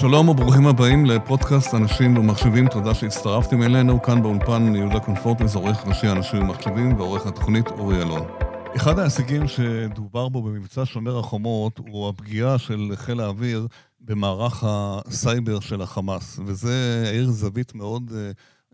שלום 0.00 0.28
וברוכים 0.28 0.66
הבאים 0.66 1.06
לפודקאסט 1.06 1.74
אנשים 1.74 2.16
ומחשבים, 2.16 2.68
תודה 2.68 2.94
שהצטרפתם 2.94 3.62
אלינו. 3.62 4.02
כאן 4.02 4.22
באולפן 4.22 4.74
יהודה 4.76 5.00
קונפורטס, 5.00 5.54
עורך 5.54 5.86
ראשי 5.86 6.08
אנשים 6.08 6.42
ומחשבים 6.42 6.96
ועורך 6.96 7.26
התוכנית 7.26 7.66
אורי 7.66 8.02
אלון. 8.02 8.22
אחד 8.76 8.98
ההישגים 8.98 9.48
שדובר 9.48 10.28
בו 10.28 10.42
במבצע 10.42 10.82
שומר 10.84 11.18
החומות 11.18 11.78
הוא 11.78 12.08
הפגיעה 12.08 12.58
של 12.58 12.90
חיל 12.94 13.20
האוויר 13.20 13.66
במערך 14.00 14.64
הסייבר 14.66 15.60
של 15.60 15.82
החמאס, 15.82 16.40
וזה 16.46 17.04
העיר 17.06 17.30
זווית 17.30 17.74
מאוד, 17.74 18.12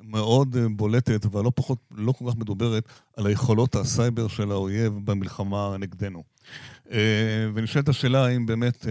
מאוד 0.02 0.56
בולטת 0.76 1.26
והלא 1.34 1.52
פחות, 1.54 1.78
לא 1.90 2.12
כל 2.12 2.24
כך 2.30 2.36
מדוברת 2.36 2.84
על 3.16 3.26
היכולות 3.26 3.76
הסייבר 3.76 4.28
של 4.28 4.50
האויב 4.50 4.98
במלחמה 5.04 5.76
נגדנו. 5.78 6.22
ונשאלת 7.54 7.88
השאלה 7.88 8.26
האם 8.26 8.46
באמת 8.46 8.86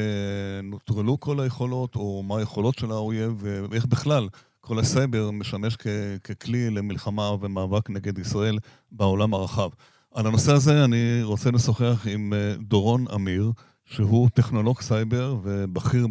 נוטרלו 0.64 1.20
כל 1.20 1.40
היכולות, 1.40 1.96
או 1.96 2.24
מה 2.24 2.38
היכולות 2.38 2.80
של 2.80 2.92
האויב, 2.92 3.44
ואיך 3.70 3.86
בכלל 3.86 4.30
כל 4.62 4.80
הסייבר 4.80 5.32
משמש 5.32 5.76
ככלי 6.24 6.70
למלחמה 6.70 7.32
ומאבק 7.42 7.90
נגד 7.90 8.20
ישראל 8.20 8.58
בעולם 8.92 9.34
הרחב. 9.34 9.70
על 10.14 10.28
הנושא 10.28 10.52
הזה 10.52 10.86
אני 10.86 11.24
רוצה 11.24 11.52
לשוחח 11.52 12.08
עם 12.10 12.34
דורון 12.60 13.06
אמיר, 13.16 13.52
שהוא 13.86 14.30
טכנולוג 14.34 14.82
סייבר 14.82 15.38
ובכיר 15.44 16.08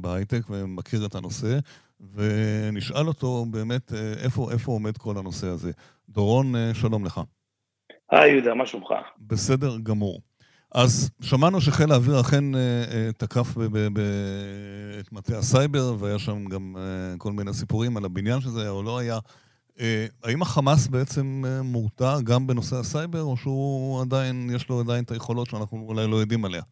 בהייטק 0.00 0.42
ומכיר 0.50 1.06
את 1.06 1.14
הנושא, 1.14 1.58
ונשאל 2.14 3.08
אותו 3.08 3.46
באמת 3.50 3.92
איפה, 4.24 4.52
איפה 4.52 4.72
עומד 4.72 4.98
כל 4.98 5.18
הנושא 5.18 5.46
הזה. 5.46 5.72
דורון, 6.08 6.54
שלום 6.72 7.04
לך. 7.04 7.20
היי 8.10 8.32
יהודה, 8.32 8.54
מה 8.54 8.66
שלומך? 8.66 8.88
בסדר 9.18 9.78
גמור. 9.78 10.20
אז 10.74 11.10
שמענו 11.20 11.60
שחיל 11.60 11.92
האוויר 11.92 12.20
אכן 12.20 12.44
תקף 13.16 13.54
את 15.00 15.12
מטה 15.12 15.38
הסייבר, 15.38 15.96
והיה 15.98 16.18
שם 16.18 16.44
גם 16.44 16.76
כל 17.18 17.32
מיני 17.32 17.54
סיפורים 17.54 17.96
על 17.96 18.04
הבניין 18.04 18.40
שזה 18.40 18.60
היה 18.60 18.70
או 18.70 18.82
לא 18.82 18.98
היה. 18.98 19.18
האם 20.24 20.42
החמאס 20.42 20.86
בעצם 20.86 21.44
מורתע 21.64 22.20
גם 22.24 22.46
בנושא 22.46 22.76
הסייבר, 22.76 23.22
או 23.22 23.36
שהוא 23.36 24.00
עדיין, 24.00 24.50
יש 24.54 24.68
לו 24.68 24.80
עדיין 24.80 25.04
את 25.04 25.10
היכולות 25.10 25.50
שאנחנו 25.50 25.84
אולי 25.88 26.06
לא 26.10 26.16
יודעים 26.16 26.44
עליה? 26.44 26.62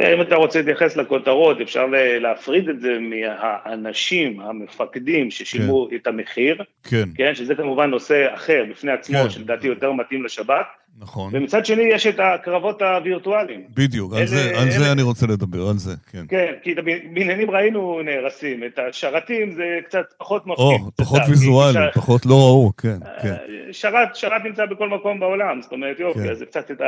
אם 0.00 0.20
אתה 0.20 0.36
רוצה 0.36 0.58
להתייחס 0.58 0.96
לכותרות, 0.96 1.60
אפשר 1.60 1.86
להפריד 2.20 2.68
את 2.68 2.80
זה 2.80 2.98
מהאנשים, 3.00 4.40
המפקדים 4.40 5.30
ששילמו 5.30 5.88
כן. 5.90 5.96
את 5.96 6.06
המחיר, 6.06 6.62
כן. 6.84 7.04
כן, 7.14 7.34
שזה 7.34 7.54
כמובן 7.54 7.90
נושא 7.90 8.34
אחר 8.34 8.64
בפני 8.70 8.92
עצמו, 8.92 9.18
כן. 9.18 9.30
שלדעתי 9.30 9.66
יותר 9.66 9.92
מתאים 9.92 10.24
לשב"כ. 10.24 10.66
נכון. 11.00 11.30
ומצד 11.34 11.66
שני 11.66 11.82
יש 11.82 12.06
את 12.06 12.20
הקרבות 12.20 12.82
הווירטואליים. 12.82 13.64
בדיוק, 13.74 14.12
אלה, 14.12 14.20
על, 14.20 14.26
זה, 14.26 14.50
אלה, 14.50 14.62
על 14.62 14.70
זה 14.70 14.92
אני 14.92 15.02
רוצה 15.02 15.26
לדבר, 15.26 15.68
על 15.68 15.76
זה, 15.76 15.94
כן. 16.12 16.24
כן, 16.28 16.52
כי 16.62 16.72
את 16.72 16.78
הבניינים 16.78 17.50
ראינו 17.50 18.00
נהרסים, 18.04 18.64
את 18.64 18.78
השרתים 18.78 19.52
זה 19.52 19.78
קצת 19.84 20.04
פחות 20.18 20.46
מפחיד. 20.46 20.80
או, 20.80 20.90
פחות 20.96 21.20
ויזואלי, 21.28 21.72
שר... 21.72 21.90
פחות 21.94 22.26
לא 22.26 22.34
ראו, 22.34 22.72
כן, 22.76 22.98
כן. 23.22 23.34
שרת, 23.72 24.16
שרת 24.16 24.44
נמצא 24.44 24.66
בכל 24.66 24.88
מקום 24.88 25.20
בעולם, 25.20 25.62
זאת 25.62 25.72
אומרת, 25.72 26.00
יופי, 26.00 26.18
כן. 26.18 26.30
אז 26.30 26.38
זה 26.38 26.46
קצת 26.46 26.70
את 26.70 26.80
ה... 26.80 26.84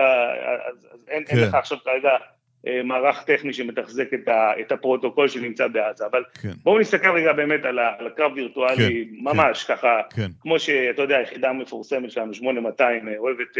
אז, 0.71 0.87
אז 0.95 1.07
אין, 1.09 1.23
כן. 1.27 1.37
אין 1.37 1.49
לך 1.49 1.55
עכשיו 1.55 1.79
כרגע... 1.85 2.11
מערך 2.85 3.25
טכני 3.25 3.53
שמתחזק 3.53 4.15
את, 4.15 4.29
ה, 4.29 4.53
את 4.61 4.73
הפרוטוקול 4.73 5.29
שנמצא 5.29 5.67
בעזה, 5.69 6.07
אבל 6.07 6.23
כן. 6.43 6.53
בואו 6.63 6.79
נסתכל 6.79 7.11
רגע 7.11 7.33
באמת 7.33 7.65
על, 7.65 7.79
ה, 7.79 7.95
על 7.99 8.07
הקרב 8.07 8.33
וירטואלי 8.35 9.07
כן, 9.11 9.17
ממש 9.23 9.65
כן, 9.65 9.75
ככה, 9.75 10.01
כן. 10.17 10.27
כמו 10.41 10.59
שאתה 10.59 11.03
יודע, 11.03 11.19
היחידה 11.19 11.51
המפורסמת 11.51 12.11
שלנו, 12.11 12.35
8200, 12.35 13.09
אוהבת 13.19 13.55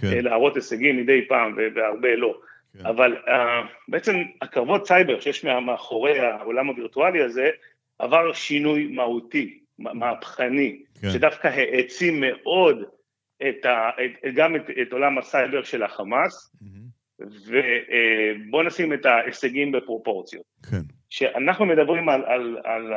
כן. 0.00 0.24
להראות 0.24 0.56
הישגים 0.56 0.96
מדי 0.96 1.28
פעם 1.28 1.56
והרבה 1.74 2.16
לא, 2.16 2.34
כן. 2.78 2.86
אבל 2.86 3.16
uh, 3.26 3.30
בעצם 3.88 4.16
הקרבות 4.42 4.86
סייבר 4.86 5.20
שיש 5.20 5.44
מאחורי 5.44 6.18
העולם 6.18 6.68
הווירטואלי 6.68 7.22
הזה, 7.22 7.50
עבר 7.98 8.32
שינוי 8.32 8.86
מהותי, 8.86 9.58
מהפכני, 9.78 10.82
כן. 11.00 11.10
שדווקא 11.10 11.48
העצים 11.48 12.20
מאוד 12.20 12.84
את 13.48 13.64
ה, 13.64 13.90
את, 14.04 14.34
גם 14.34 14.56
את, 14.56 14.62
את 14.82 14.92
עולם 14.92 15.18
הסייבר 15.18 15.62
של 15.62 15.82
החמאס, 15.82 16.52
mm-hmm. 16.54 16.91
ובוא 17.26 18.62
נשים 18.62 18.92
את 18.92 19.06
ההישגים 19.06 19.72
בפרופורציות. 19.72 20.44
כן. 20.70 20.82
כשאנחנו 21.10 21.66
מדברים 21.66 22.08
על, 22.08 22.24
על, 22.24 22.58
על, 22.64 22.92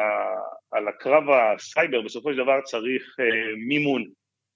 על 0.72 0.88
הקרב 0.88 1.24
הסייבר, 1.30 2.02
בסופו 2.02 2.32
של 2.32 2.38
דבר 2.38 2.62
צריך 2.64 3.16
מימון. 3.68 4.04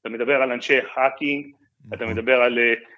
אתה 0.02 0.10
מדבר 0.10 0.36
על 0.42 0.52
אנשי 0.52 0.78
hacking, 0.96 1.46
נכון. 1.86 1.98
אתה 1.98 2.06
מדבר 2.06 2.42
על 2.42 2.58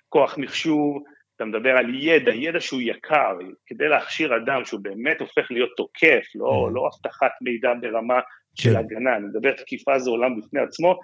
כוח 0.09 0.37
מחשוב, 0.37 1.03
אתה 1.35 1.45
מדבר 1.45 1.77
על 1.77 1.95
ידע, 1.95 2.33
ידע 2.33 2.59
שהוא 2.59 2.81
יקר, 2.81 3.37
כדי 3.67 3.87
להכשיר 3.87 4.37
אדם 4.37 4.65
שהוא 4.65 4.79
באמת 4.79 5.19
הופך 5.19 5.51
להיות 5.51 5.69
תוקף, 5.77 6.25
לא, 6.35 6.69
לא 6.73 6.89
אבטחת 6.93 7.31
מידע 7.41 7.73
ברמה 7.81 8.19
של 8.55 8.69
כן. 8.69 8.75
הגנה, 8.75 9.15
אני 9.15 9.25
מדבר 9.25 9.51
תקיפה 9.51 9.99
זה 9.99 10.09
עולם 10.09 10.39
בפני 10.39 10.59
עצמו, 10.59 10.99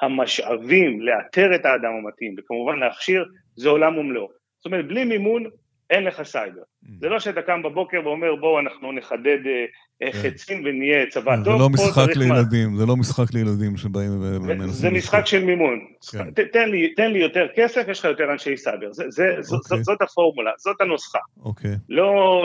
המשאבים 0.00 1.00
לאתר 1.00 1.54
את 1.54 1.64
האדם 1.64 1.92
המתאים 1.92 2.34
וכמובן 2.38 2.78
להכשיר 2.78 3.24
זה 3.56 3.68
עולם 3.68 3.98
ומלואו. 3.98 4.37
זאת 4.58 4.66
אומרת, 4.66 4.88
בלי 4.88 5.04
מימון 5.04 5.44
אין 5.90 6.04
לך 6.04 6.22
סייבר. 6.22 6.60
Mm. 6.60 6.88
זה 7.00 7.08
לא 7.08 7.20
שאתה 7.20 7.42
קם 7.42 7.62
בבוקר 7.62 8.00
ואומר 8.04 8.34
בואו 8.34 8.60
אנחנו 8.60 8.92
נחדד 8.92 9.38
כן. 10.00 10.10
חצים 10.12 10.62
ונהיה 10.64 11.06
צבא 11.06 11.36
טוב. 11.44 11.56
זה 11.56 11.62
לא 11.62 11.68
משחק 11.68 12.16
לילדים, 12.16 12.76
זה 12.76 12.86
לא 12.86 12.96
משחק 12.96 13.34
לילדים 13.34 13.76
שבאים 13.76 14.10
ומנסים... 14.20 14.68
זה 14.68 14.90
משחק 14.90 15.26
של 15.26 15.44
מימון. 15.44 15.78
כן. 16.12 16.30
תן 16.96 17.10
לי 17.12 17.18
יותר 17.18 17.46
כסף, 17.56 17.84
יש 17.88 17.98
לך 17.98 18.04
יותר 18.04 18.32
אנשי 18.32 18.56
סייבר. 18.56 18.86
אוקיי. 18.86 19.82
זאת 19.82 20.02
הפורמולה, 20.02 20.50
זאת 20.58 20.80
הנוסחה. 20.80 21.18
אוקיי. 21.44 21.74
לא, 21.88 22.42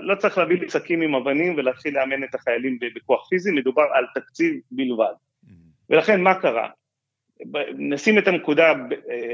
לא 0.00 0.14
צריך 0.14 0.38
להביא 0.38 0.58
ליצקים 0.58 1.02
עם 1.02 1.14
אבנים 1.14 1.54
ולהתחיל 1.56 1.94
לאמן 1.94 2.24
את 2.24 2.34
החיילים 2.34 2.78
בכוח 2.96 3.28
פיזי, 3.28 3.50
מדובר 3.50 3.84
על 3.94 4.04
תקציב 4.14 4.54
בלבד. 4.70 5.04
Mm. 5.44 5.50
ולכן 5.90 6.20
מה 6.20 6.34
קרה? 6.34 6.68
נשים 7.78 8.18
את 8.18 8.28
הנקודה, 8.28 8.72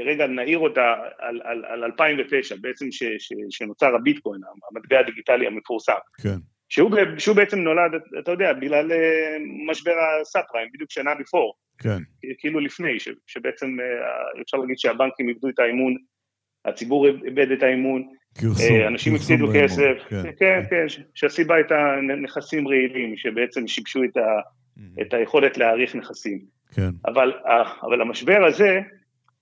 רגע 0.05 0.27
נעיר 0.27 0.59
אותה 0.59 0.93
על, 1.19 1.41
על, 1.43 1.65
על 1.65 1.83
2009, 1.83 2.55
בעצם 2.61 2.91
ש, 2.91 3.03
ש, 3.03 3.33
שנוצר 3.49 3.95
הביטקוין, 3.95 4.41
המטבע 4.71 4.99
הדיגיטלי 4.99 5.47
המפורסם. 5.47 5.93
כן. 6.21 6.37
שהוא, 6.69 6.91
שהוא 7.17 7.35
בעצם 7.35 7.59
נולד, 7.59 7.91
אתה 8.19 8.31
יודע, 8.31 8.53
בגלל 8.53 8.91
משבר 9.69 9.93
הסאב 10.21 10.43
פריים, 10.51 10.67
בדיוק 10.73 10.91
שנה 10.91 11.15
בפור. 11.19 11.53
כן. 11.77 11.97
כאילו 12.37 12.59
לפני, 12.59 12.99
ש, 12.99 13.09
שבעצם 13.27 13.77
אפשר 14.41 14.57
להגיד 14.57 14.77
שהבנקים 14.77 15.29
איבדו 15.29 15.49
את 15.49 15.59
האמון, 15.59 15.95
הציבור 16.65 17.07
איבד 17.07 17.51
את 17.51 17.63
האמון, 17.63 18.03
כרסום, 18.37 18.81
אנשים 18.87 19.15
הפסידו 19.15 19.47
כסף, 19.55 19.97
כן, 20.09 20.21
כן, 20.23 20.31
כן, 20.39 20.63
כן 20.69 20.85
שהסיבה 21.15 21.55
הייתה 21.55 21.95
נכסים 22.23 22.67
רעילים, 22.67 23.17
שבעצם 23.17 23.67
שיבשו 23.67 24.03
את, 24.03 24.17
ה, 24.17 24.21
mm-hmm. 24.21 25.01
את 25.01 25.13
היכולת 25.13 25.57
להעריך 25.57 25.95
נכסים. 25.95 26.54
כן. 26.71 26.89
אבל, 27.05 27.33
אבל 27.81 28.01
המשבר 28.01 28.45
הזה, 28.47 28.79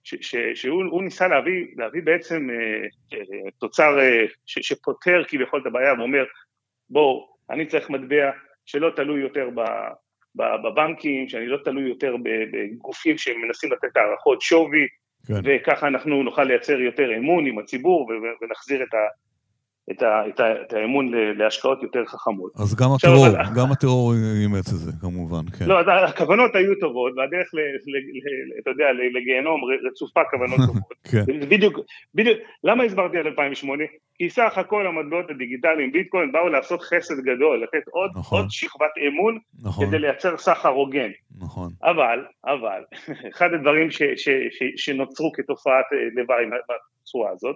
ש, 0.03 0.15
ש, 0.21 0.35
שהוא 0.53 1.03
ניסה 1.03 1.27
להביא, 1.27 1.65
להביא 1.75 2.01
בעצם 2.03 2.49
אה, 2.49 3.17
אה, 3.17 3.51
תוצר 3.59 3.99
אה, 3.99 4.25
ש, 4.45 4.59
שפותר 4.61 5.23
כביכול 5.27 5.61
את 5.61 5.65
הבעיה 5.65 5.93
ואומר, 5.93 6.23
בואו, 6.89 7.27
אני 7.49 7.65
צריך 7.65 7.89
מטבע 7.89 8.31
שלא 8.65 8.89
תלוי 8.95 9.21
יותר 9.21 9.49
ב, 9.55 9.61
ב, 10.35 10.43
בבנקים, 10.63 11.29
שאני 11.29 11.47
לא 11.47 11.57
תלוי 11.63 11.89
יותר 11.89 12.15
בגופים 12.23 13.17
שמנסים 13.17 13.71
לתת 13.71 13.97
הערכות 13.97 14.41
שווי, 14.41 14.87
כן. 15.27 15.33
וככה 15.43 15.87
אנחנו 15.87 16.23
נוכל 16.23 16.43
לייצר 16.43 16.79
יותר 16.79 17.17
אמון 17.17 17.45
עם 17.45 17.59
הציבור 17.59 18.11
ונחזיר 18.41 18.83
את, 18.83 18.93
ה, 18.93 18.97
את, 19.91 20.01
ה, 20.01 20.27
את, 20.27 20.39
ה, 20.39 20.61
את 20.61 20.73
האמון 20.73 21.11
להשקעות 21.37 21.83
יותר 21.83 22.05
חכמות. 22.05 22.51
אז 22.55 22.75
גם 22.75 22.89
הטרור, 22.95 23.27
אבל... 23.27 23.43
גם 23.55 23.71
הטרור 23.71 24.13
אימץ 24.41 24.69
את 24.69 24.79
זה, 24.79 24.91
כמובן, 25.01 25.45
כן. 25.59 25.65
לא, 25.65 25.79
הכוונות 25.79 26.55
היו 26.55 26.75
טובות, 26.79 27.13
והדרך, 27.17 27.53
ל, 27.53 27.59
ל, 27.59 27.95
ל, 27.95 28.59
אתה 28.61 28.69
יודע, 28.69 28.85
לגיהנום 29.13 29.61
רצופה 29.87 30.21
כוונות 30.31 30.59
טובות. 30.67 30.93
כן. 31.11 31.49
בדיוק, 31.49 31.79
בדיוק, 32.15 32.37
למה 32.63 32.83
הסברתי 32.83 33.17
על 33.17 33.27
2008? 33.27 33.83
כי 34.17 34.29
סך 34.29 34.57
הכל 34.57 34.87
המטבעות 34.87 35.29
הדיגיטליים, 35.29 35.91
ביטקוין, 35.91 36.31
באו 36.31 36.49
לעשות 36.49 36.81
חסד 36.81 37.19
גדול, 37.19 37.63
לתת 37.63 37.87
עוד, 37.91 38.11
נכון. 38.15 38.39
עוד 38.39 38.51
שכבת 38.51 38.91
אמון, 39.07 39.37
נכון. 39.63 39.87
כדי 39.87 39.99
לייצר 39.99 40.37
סחר 40.37 40.69
הוגן. 40.69 41.11
נכון. 41.39 41.69
אבל, 41.83 42.25
אבל, 42.45 42.81
אחד 43.33 43.53
הדברים 43.53 43.91
ש, 43.91 44.03
ש, 44.03 44.29
ש, 44.29 44.63
שנוצרו 44.75 45.31
כתופעת 45.31 45.85
לוואי 46.15 46.45
בצורה 47.03 47.29
הזאת, 47.31 47.55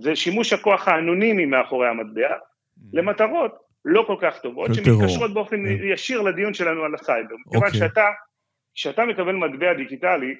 זה 0.00 0.16
שימוש 0.16 0.52
הכוח 0.52 0.88
האנונימי 0.88 1.46
מאחורי 1.46 1.88
המטבע 1.88 2.28
mm. 2.28 2.80
למטרות 2.92 3.68
לא 3.84 4.04
כל 4.06 4.16
כך 4.20 4.40
טובות, 4.40 4.70
שמתקשרות 4.74 5.34
באופן. 5.34 5.56
כן. 5.56 5.84
ישיר 5.84 6.22
לדיון 6.22 6.54
שלנו 6.54 6.84
על 6.84 6.94
הסייבר. 6.94 7.34
מכיוון 7.46 7.66
אוקיי. 7.66 7.80
שאתה, 7.80 8.06
כשאתה 8.74 9.04
מקבל 9.04 9.32
מטבע 9.32 9.74
דיגיטלי, 9.74 10.34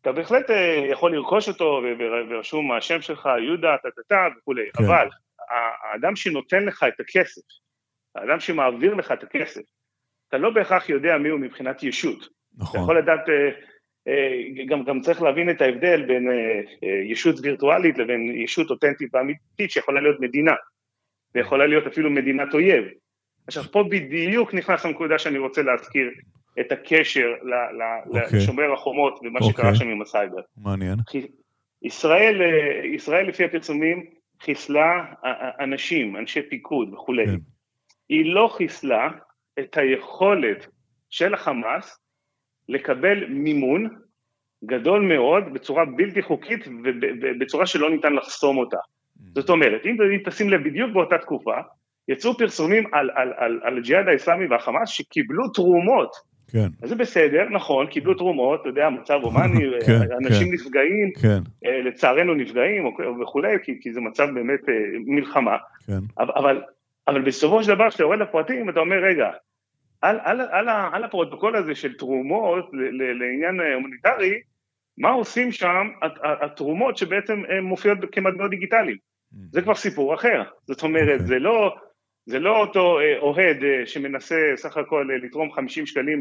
אתה 0.00 0.12
בהחלט 0.12 0.50
אה, 0.50 0.86
יכול 0.90 1.16
לרכוש 1.16 1.48
אותו 1.48 1.82
ורשום 2.30 2.72
השם 2.72 3.00
שלך, 3.00 3.28
יהודה, 3.44 3.76
טה-טה-טה 3.82 4.28
וכולי, 4.38 4.62
כן. 4.76 4.84
אבל 4.84 5.08
האדם 5.92 6.16
שנותן 6.16 6.64
לך 6.64 6.84
את 6.88 7.00
הכסף, 7.00 7.42
האדם 8.14 8.40
שמעביר 8.40 8.94
לך 8.94 9.12
את 9.12 9.22
הכסף, 9.22 9.62
אתה 10.28 10.38
לא 10.38 10.50
בהכרח 10.50 10.88
יודע 10.88 11.18
מי 11.18 11.28
הוא 11.28 11.40
מבחינת 11.40 11.82
ישות. 11.82 12.28
נכון. 12.58 12.70
אתה 12.70 12.84
יכול 12.84 12.98
לדעת 12.98 13.28
אה, 13.28 13.50
גם, 14.66 14.84
גם 14.84 15.00
צריך 15.00 15.22
להבין 15.22 15.50
את 15.50 15.60
ההבדל 15.60 16.02
בין 16.06 16.30
אה, 16.30 16.60
אה, 16.84 17.02
ישות 17.04 17.36
וירטואלית 17.42 17.98
לבין 17.98 18.30
ישות 18.34 18.70
אותנטית 18.70 19.14
ואמיתית 19.14 19.70
שיכולה 19.70 20.00
להיות 20.00 20.20
מדינה, 20.20 20.54
ויכולה 21.34 21.66
להיות 21.66 21.86
אפילו 21.86 22.10
מדינת 22.10 22.54
אויב. 22.54 22.84
עכשיו, 23.46 23.62
פה 23.62 23.84
בדיוק 23.90 24.54
נכנס 24.54 24.84
הנקודה 24.84 25.18
שאני 25.18 25.38
רוצה 25.38 25.62
להזכיר, 25.62 26.10
את 26.60 26.72
הקשר 26.72 27.34
okay. 27.42 28.06
אוקיי. 28.06 28.38
לשומר 28.38 28.72
החומות 28.72 29.20
ומה 29.22 29.38
okay. 29.38 29.44
שקרה 29.44 29.70
אוקיי. 29.70 29.78
שם 29.78 29.88
עם 29.88 30.02
הסייבר. 30.02 30.40
מעניין. 30.56 30.96
ישראל, 31.82 32.42
אה, 32.42 32.86
ישראל 32.86 33.28
לפי 33.28 33.44
הפרסומים 33.44 34.06
חיסלה 34.42 35.04
אנשים, 35.60 36.16
אנשי 36.16 36.42
פיקוד 36.42 36.94
וכולי. 36.94 37.26
כן. 37.26 37.36
היא 38.08 38.34
לא 38.34 38.48
חיסלה 38.56 39.08
את 39.58 39.76
היכולת 39.76 40.66
של 41.10 41.34
החמאס 41.34 41.98
לקבל 42.68 43.24
מימון 43.28 43.88
גדול 44.64 45.00
מאוד 45.00 45.44
בצורה 45.52 45.84
בלתי 45.84 46.22
חוקית 46.22 46.68
ובצורה 46.84 47.66
שלא 47.66 47.90
ניתן 47.90 48.12
לחסום 48.12 48.58
אותה. 48.58 48.76
Mm. 48.76 49.22
זאת 49.34 49.50
אומרת, 49.50 49.80
אם 49.86 49.96
תשים 50.24 50.50
לב 50.50 50.64
בדיוק 50.64 50.92
באותה 50.92 51.18
תקופה, 51.18 51.56
יצאו 52.08 52.38
פרסומים 52.38 52.84
על, 52.92 53.10
על, 53.14 53.32
על, 53.36 53.60
על 53.62 53.78
הג'יהאד 53.78 54.08
האסלאמי 54.08 54.46
והחמאס 54.46 54.88
שקיבלו 54.88 55.48
תרומות. 55.48 56.10
כן. 56.50 56.68
אז 56.82 56.88
זה 56.88 56.94
בסדר, 56.94 57.44
נכון, 57.50 57.86
קיבלו 57.86 58.14
תרומות, 58.14 58.60
אתה 58.60 58.68
יודע, 58.68 58.88
מצב 58.90 59.18
הומני, 59.22 59.64
כן, 59.86 60.00
אנשים 60.24 60.46
כן, 60.46 60.54
נפגעים, 60.54 61.12
כן. 61.22 61.38
אה, 61.66 61.82
לצערנו 61.82 62.34
נפגעים 62.34 62.86
וכולי, 63.22 63.56
כי, 63.62 63.78
כי 63.80 63.92
זה 63.92 64.00
מצב 64.00 64.26
באמת 64.34 64.68
אה, 64.68 64.74
מלחמה. 65.06 65.56
כן. 65.86 65.98
אבל, 66.18 66.62
אבל 67.08 67.22
בסופו 67.22 67.62
של 67.62 67.74
דבר, 67.74 67.88
כשאתה 67.88 68.02
יורד 68.02 68.18
לפרטים, 68.18 68.70
אתה 68.70 68.80
אומר, 68.80 68.96
רגע, 68.96 69.30
על, 70.00 70.18
על, 70.22 70.40
על, 70.40 70.68
על 70.92 71.04
הפרוטוקול 71.04 71.56
הזה 71.56 71.74
של 71.74 71.94
תרומות 71.94 72.70
לעניין 73.18 73.60
הומניטרי, 73.74 74.40
מה 74.98 75.10
עושים 75.10 75.52
שם 75.52 75.88
התרומות 76.42 76.96
שבעצם 76.96 77.42
מופיעות 77.62 77.98
כמטבעות 78.12 78.50
דיגיטליים? 78.50 78.96
Mm. 78.96 79.36
זה 79.52 79.62
כבר 79.62 79.74
סיפור 79.74 80.14
אחר. 80.14 80.42
זאת 80.66 80.82
אומרת. 80.82 81.20
אוקיי. 81.20 81.26
זה 81.26 81.38
לא... 81.38 81.76
זה 82.26 82.38
לא 82.38 82.60
אותו 82.60 83.00
אה, 83.00 83.18
אוהד 83.18 83.64
אה, 83.64 83.86
שמנסה 83.86 84.36
סך 84.56 84.76
הכל 84.76 85.08
אה, 85.10 85.16
לתרום 85.16 85.52
50 85.52 85.86
שקלים 85.86 86.20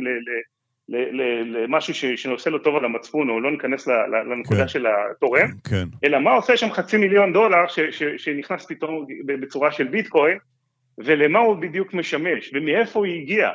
למשהו 1.53 2.17
שנושא 2.17 2.49
לו 2.49 2.59
טוב 2.59 2.75
על 2.75 2.85
המצפון, 2.85 3.29
או 3.29 3.39
לא 3.39 3.51
ניכנס 3.51 3.87
לנקודה 3.87 4.61
כן, 4.61 4.67
של 4.67 4.85
התורם, 4.87 5.47
כן. 5.69 5.87
אלא 6.03 6.19
מה 6.19 6.31
עושה 6.31 6.57
שם 6.57 6.71
חצי 6.71 6.97
מיליון 6.97 7.33
דולר 7.33 7.67
ש, 7.67 7.79
ש, 7.79 8.03
שנכנס 8.17 8.65
פתאום 8.65 9.05
בצורה 9.25 9.71
של 9.71 9.87
ביטקוין, 9.87 10.37
ולמה 10.97 11.39
הוא 11.39 11.55
בדיוק 11.55 11.93
משמש, 11.93 12.51
ומאיפה 12.53 12.99
הוא 12.99 13.05
הגיע. 13.05 13.49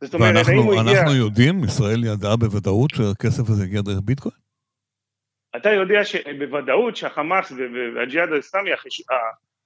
זאת 0.00 0.14
אומרת, 0.14 0.34
ואנחנו 0.34 0.62
הוא 0.62 0.80
הגיע... 0.80 1.02
יודעים, 1.16 1.64
ישראל 1.64 2.04
ידעה 2.04 2.36
בוודאות 2.36 2.90
שהכסף 2.90 3.48
הזה 3.48 3.64
הגיע 3.64 3.80
דרך 3.80 4.00
ביטקוין? 4.04 4.34
אתה 5.56 5.70
יודע 5.70 6.00
בוודאות 6.38 6.96
שהחמאס 6.96 7.52
והג'יהאד 7.96 8.32
האסלאמי, 8.32 8.70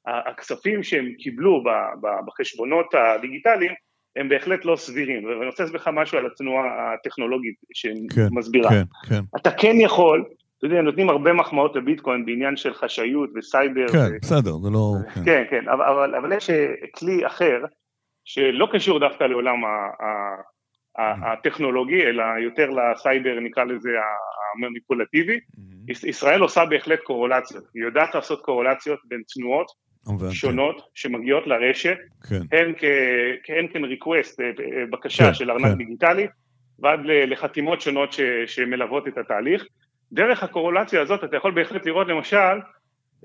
הכספים 0.06 0.82
שהם 0.82 1.12
קיבלו 1.18 1.64
בחשבונות 2.26 2.86
הדיגיטליים 2.94 3.72
הם 4.16 4.28
בהחלט 4.28 4.64
לא 4.64 4.76
סבירים, 4.76 5.24
ואני 5.24 5.46
רוצה 5.46 5.62
להסביר 5.62 5.80
לך 5.80 5.90
משהו 5.92 6.18
על 6.18 6.26
התנועה 6.26 6.94
הטכנולוגית 6.94 7.54
שמסבירה. 7.74 8.70
כן, 8.70 8.82
כן, 9.08 9.08
כן. 9.08 9.20
אתה 9.36 9.50
כן 9.50 9.76
יכול, 9.80 10.24
אתה 10.58 10.66
יודע, 10.66 10.82
נותנים 10.82 11.10
הרבה 11.10 11.32
מחמאות 11.32 11.76
לביטקוין 11.76 12.26
בעניין 12.26 12.56
של 12.56 12.74
חשאיות 12.74 13.30
וסייבר. 13.36 13.88
כן, 13.88 13.98
ו... 13.98 14.20
בסדר, 14.22 14.52
זה 14.58 14.70
לא... 14.70 14.94
כן, 15.14 15.24
כן, 15.24 15.44
כן 15.50 15.68
אבל, 15.68 15.84
אבל, 15.84 16.14
אבל 16.14 16.32
יש 16.32 16.50
אה, 16.50 16.66
כלי 16.96 17.26
אחר, 17.26 17.64
שלא 18.24 18.68
קשור 18.72 19.00
דווקא 19.00 19.24
לעולם 19.24 19.64
ה, 19.64 19.68
ה, 19.68 21.02
ה, 21.02 21.32
הטכנולוגי, 21.32 22.02
אלא 22.02 22.24
יותר 22.44 22.70
לסייבר, 22.70 23.40
נקרא 23.40 23.64
לזה, 23.64 23.88
המניפולטיבי. 24.56 25.40
ישראל 25.88 26.40
עושה 26.40 26.64
בהחלט 26.64 27.00
קורולציות, 27.00 27.64
היא 27.74 27.82
יודעת 27.82 28.14
לעשות 28.14 28.42
קורולציות 28.42 28.98
בין 29.04 29.22
תנועות 29.34 29.66
שונות 30.30 30.82
שמגיעות 30.94 31.46
לרשת, 31.46 31.96
כן. 32.28 32.56
הן, 32.56 32.74
כ, 32.78 32.84
הן 33.48 33.66
כן 33.72 33.84
ריקווסט, 33.84 34.40
בקשה 34.90 35.26
כן, 35.26 35.34
של 35.34 35.50
ארנק 35.50 35.72
כן. 35.72 35.78
דיגיטלי, 35.78 36.26
ועד 36.78 37.00
לחתימות 37.04 37.80
שונות 37.80 38.12
ש, 38.12 38.20
שמלוות 38.46 39.08
את 39.08 39.18
התהליך. 39.18 39.64
דרך 40.12 40.42
הקורולציה 40.42 41.02
הזאת 41.02 41.24
אתה 41.24 41.36
יכול 41.36 41.50
בהחלט 41.50 41.86
לראות 41.86 42.08
למשל 42.08 42.60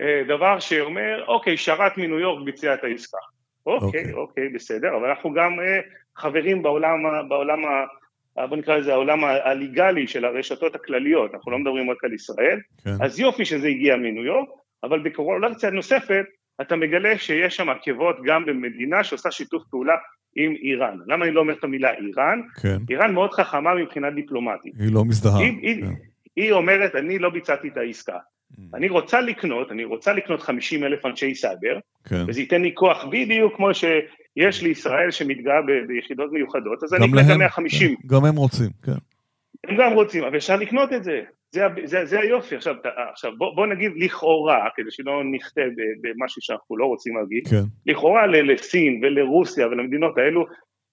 אה, 0.02 0.22
דבר 0.28 0.60
שאומר, 0.60 1.24
אוקיי, 1.28 1.58
שרת 1.58 1.98
מניו 1.98 2.20
יורק 2.20 2.46
ביצע 2.46 2.74
את 2.74 2.84
העסקה. 2.84 3.18
אוקיי, 3.66 3.86
אוקיי, 3.88 4.14
אוקיי, 4.14 4.50
בסדר, 4.50 4.98
אבל 4.98 5.10
אנחנו 5.10 5.34
גם 5.34 5.60
אה, 5.60 5.80
חברים 6.16 6.64
בעולם, 6.64 7.30
בעולם 7.30 7.60
בוא 8.50 8.58
נקרא 8.58 8.78
לזה 8.78 8.94
העולם 8.94 9.24
הליגלי 9.24 10.08
של 10.08 10.26
הרשתות 10.26 10.76
הכלליות, 10.76 11.34
אנחנו 11.34 11.52
לא 11.52 11.60
מדברים 11.60 11.92
רק 11.92 12.04
על 12.04 12.14
ישראל, 12.14 12.60
כן. 12.84 12.92
אז 13.02 13.20
יופי 13.20 13.46
שזה 13.46 13.68
הגיע 13.68 13.96
מניו 13.96 14.26
יורק, 14.26 14.50
אבל 14.84 15.00
בקורולציה 15.00 15.70
נוספת 15.70 16.26
אתה 16.62 16.76
מגלה 16.76 17.18
שיש 17.18 17.56
שם 17.56 17.70
עקבות 17.70 18.18
גם 18.26 18.46
במדינה 18.46 19.04
שעושה 19.04 19.32
שיתוף 19.32 19.64
פעולה 19.70 19.94
עם 20.36 20.56
איראן. 20.56 20.98
למה 21.08 21.26
אני 21.26 21.34
לא 21.34 21.40
אומר 21.40 21.54
את 21.54 21.64
המילה 21.64 21.92
איראן? 21.92 22.42
כן. 22.62 22.78
איראן 22.90 23.14
מאוד 23.14 23.32
חכמה 23.32 23.76
מבחינה 23.76 24.12
דיפלומטית. 24.12 24.74
היא 24.80 24.94
לא 24.94 25.06
מזדהה. 25.06 25.38
היא, 25.38 25.82
כן. 25.82 25.88
היא 25.88 25.96
אומרת, 26.52 26.96
אני 26.96 27.20
לא 27.20 27.30
ביצעתי 27.30 27.68
את 27.68 27.78
העסקה. 27.78 28.18
Mm. 28.18 28.62
אני 28.74 28.90
רוצה 28.90 29.22
לקנות, 29.22 29.72
אני 29.72 29.84
רוצה 29.84 30.14
לקנות 30.14 30.42
50 30.42 30.84
אלף 30.84 31.06
אנשי 31.06 31.36
סייבר, 31.36 31.80
כן. 32.06 32.24
וזה 32.28 32.42
ייתן 32.42 32.62
לי 32.62 32.72
כוח 32.74 33.06
בדיוק 33.06 33.56
כמו 33.56 33.70
שיש 33.74 34.64
לישראל 34.64 35.12
שמתגאה 35.12 35.62
ביחידות 35.88 36.32
מיוחדות, 36.32 36.84
אז 36.84 36.94
אני 36.94 37.06
אקנה 37.06 37.34
גם 37.34 37.40
150. 37.40 37.96
כן. 37.96 38.08
גם 38.08 38.26
הם 38.26 38.36
רוצים, 38.36 38.70
כן. 38.84 38.92
הם 39.68 39.78
גם 39.78 39.94
רוצים, 39.94 40.24
אבל 40.24 40.38
אפשר 40.38 40.56
לקנות 40.56 40.94
את 40.94 41.04
זה. 41.04 41.22
זה, 41.52 41.62
זה, 41.84 42.06
זה 42.06 42.20
היופי. 42.20 42.56
עכשיו, 42.56 42.76
עכשיו 43.12 43.32
בוא, 43.38 43.56
בוא 43.56 43.68
נגיד 43.68 43.92
לכאורה, 43.96 44.68
כדי 44.76 44.92
שלא 44.92 45.24
נכתב 45.24 45.70
במשהו 46.02 46.42
שאנחנו 46.42 46.78
לא 46.78 46.86
רוצים 46.86 47.18
להגיד, 47.18 47.48
כן. 47.48 47.64
לכאורה 47.86 48.28
לסין 48.28 49.02
ולרוסיה 49.04 49.68
ולמדינות 49.68 50.18
האלו 50.18 50.46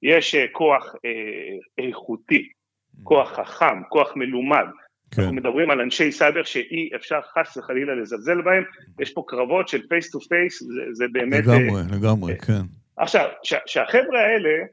יש 0.03 0.35
אה, 0.35 0.47
כוח 0.53 0.95
אה, 1.05 1.85
איכותי, 1.85 2.49
mm. 2.49 3.01
כוח 3.03 3.33
חכם, 3.33 3.83
כוח 3.89 4.17
מלומד. 4.17 4.67
כן. 5.15 5.23
אנחנו 5.23 5.37
מדברים 5.37 5.71
על 5.71 5.81
אנשי 5.81 6.13
סייבר 6.13 6.43
שאי 6.45 6.91
אפשר 6.97 7.21
חס 7.23 7.57
וחלילה 7.57 7.95
לזלזל 7.95 8.43
בהם, 8.43 8.65
יש 9.01 9.13
פה 9.13 9.25
קרבות 9.27 9.69
של 9.69 9.87
face 9.89 10.11
to 10.11 10.21
face, 10.21 10.63
זה 10.93 11.05
באמת... 11.13 11.45
לגמרי, 11.45 11.81
אה, 11.81 11.97
לגמרי, 11.99 12.33
אה, 12.33 12.39
כן. 12.39 12.63
עכשיו, 12.97 13.29
שהחבר'ה 13.67 14.21
האלה 14.21 14.65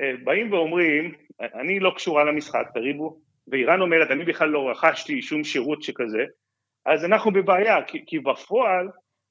אה, 0.00 0.12
באים 0.24 0.52
ואומרים, 0.52 1.12
אני 1.40 1.80
לא 1.80 1.92
קשורה 1.96 2.24
למשחק, 2.24 2.66
תריבו, 2.74 3.18
ואיראן 3.48 3.80
אומרת, 3.80 4.10
אני 4.10 4.24
בכלל 4.24 4.48
לא 4.48 4.70
רכשתי 4.70 5.22
שום 5.22 5.44
שירות 5.44 5.82
שכזה, 5.82 6.24
אז 6.86 7.04
אנחנו 7.04 7.30
בבעיה, 7.30 7.82
כי, 7.82 8.04
כי 8.06 8.18
בפועל 8.18 8.88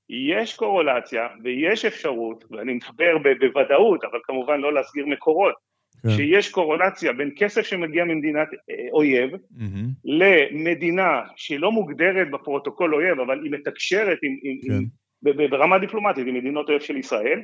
יש 0.09 0.55
קורולציה 0.55 1.27
ויש 1.43 1.85
אפשרות, 1.85 2.43
ואני 2.51 2.73
מדבר 2.73 3.17
בוודאות, 3.39 4.03
אבל 4.03 4.19
כמובן 4.23 4.59
לא 4.59 4.73
להסגיר 4.73 5.05
מקורות, 5.05 5.55
כן. 6.03 6.09
שיש 6.09 6.51
קורולציה 6.51 7.13
בין 7.13 7.31
כסף 7.35 7.61
שמגיע 7.61 8.03
ממדינת 8.03 8.47
אה, 8.53 8.75
אויב 8.91 9.33
mm-hmm. 9.33 9.87
למדינה 10.05 11.21
שלא 11.35 11.71
מוגדרת 11.71 12.31
בפרוטוקול 12.31 12.95
אויב, 12.95 13.19
אבל 13.19 13.43
היא 13.43 13.51
מתקשרת 13.51 14.17
עם, 14.23 14.37
כן. 14.67 14.73
עם, 14.73 15.49
ברמה 15.49 15.79
דיפלומטית 15.79 16.27
עם 16.27 16.35
מדינות 16.35 16.69
אויב 16.69 16.81
של 16.81 16.97
ישראל, 16.97 17.41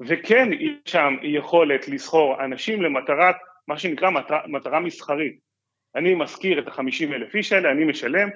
וכן 0.00 0.48
יש 0.52 0.72
שם 0.84 1.14
יכולת 1.22 1.88
לסחור 1.88 2.44
אנשים 2.44 2.82
למטרת, 2.82 3.36
מה 3.68 3.78
שנקרא 3.78 4.10
מטרה, 4.10 4.40
מטרה 4.46 4.80
מסחרית. 4.80 5.38
אני 5.96 6.14
משכיר 6.14 6.58
את 6.58 6.68
החמישים 6.68 7.12
אלף 7.12 7.34
איש 7.34 7.52
האלה, 7.52 7.72
אני 7.72 7.84
משלם, 7.84 8.28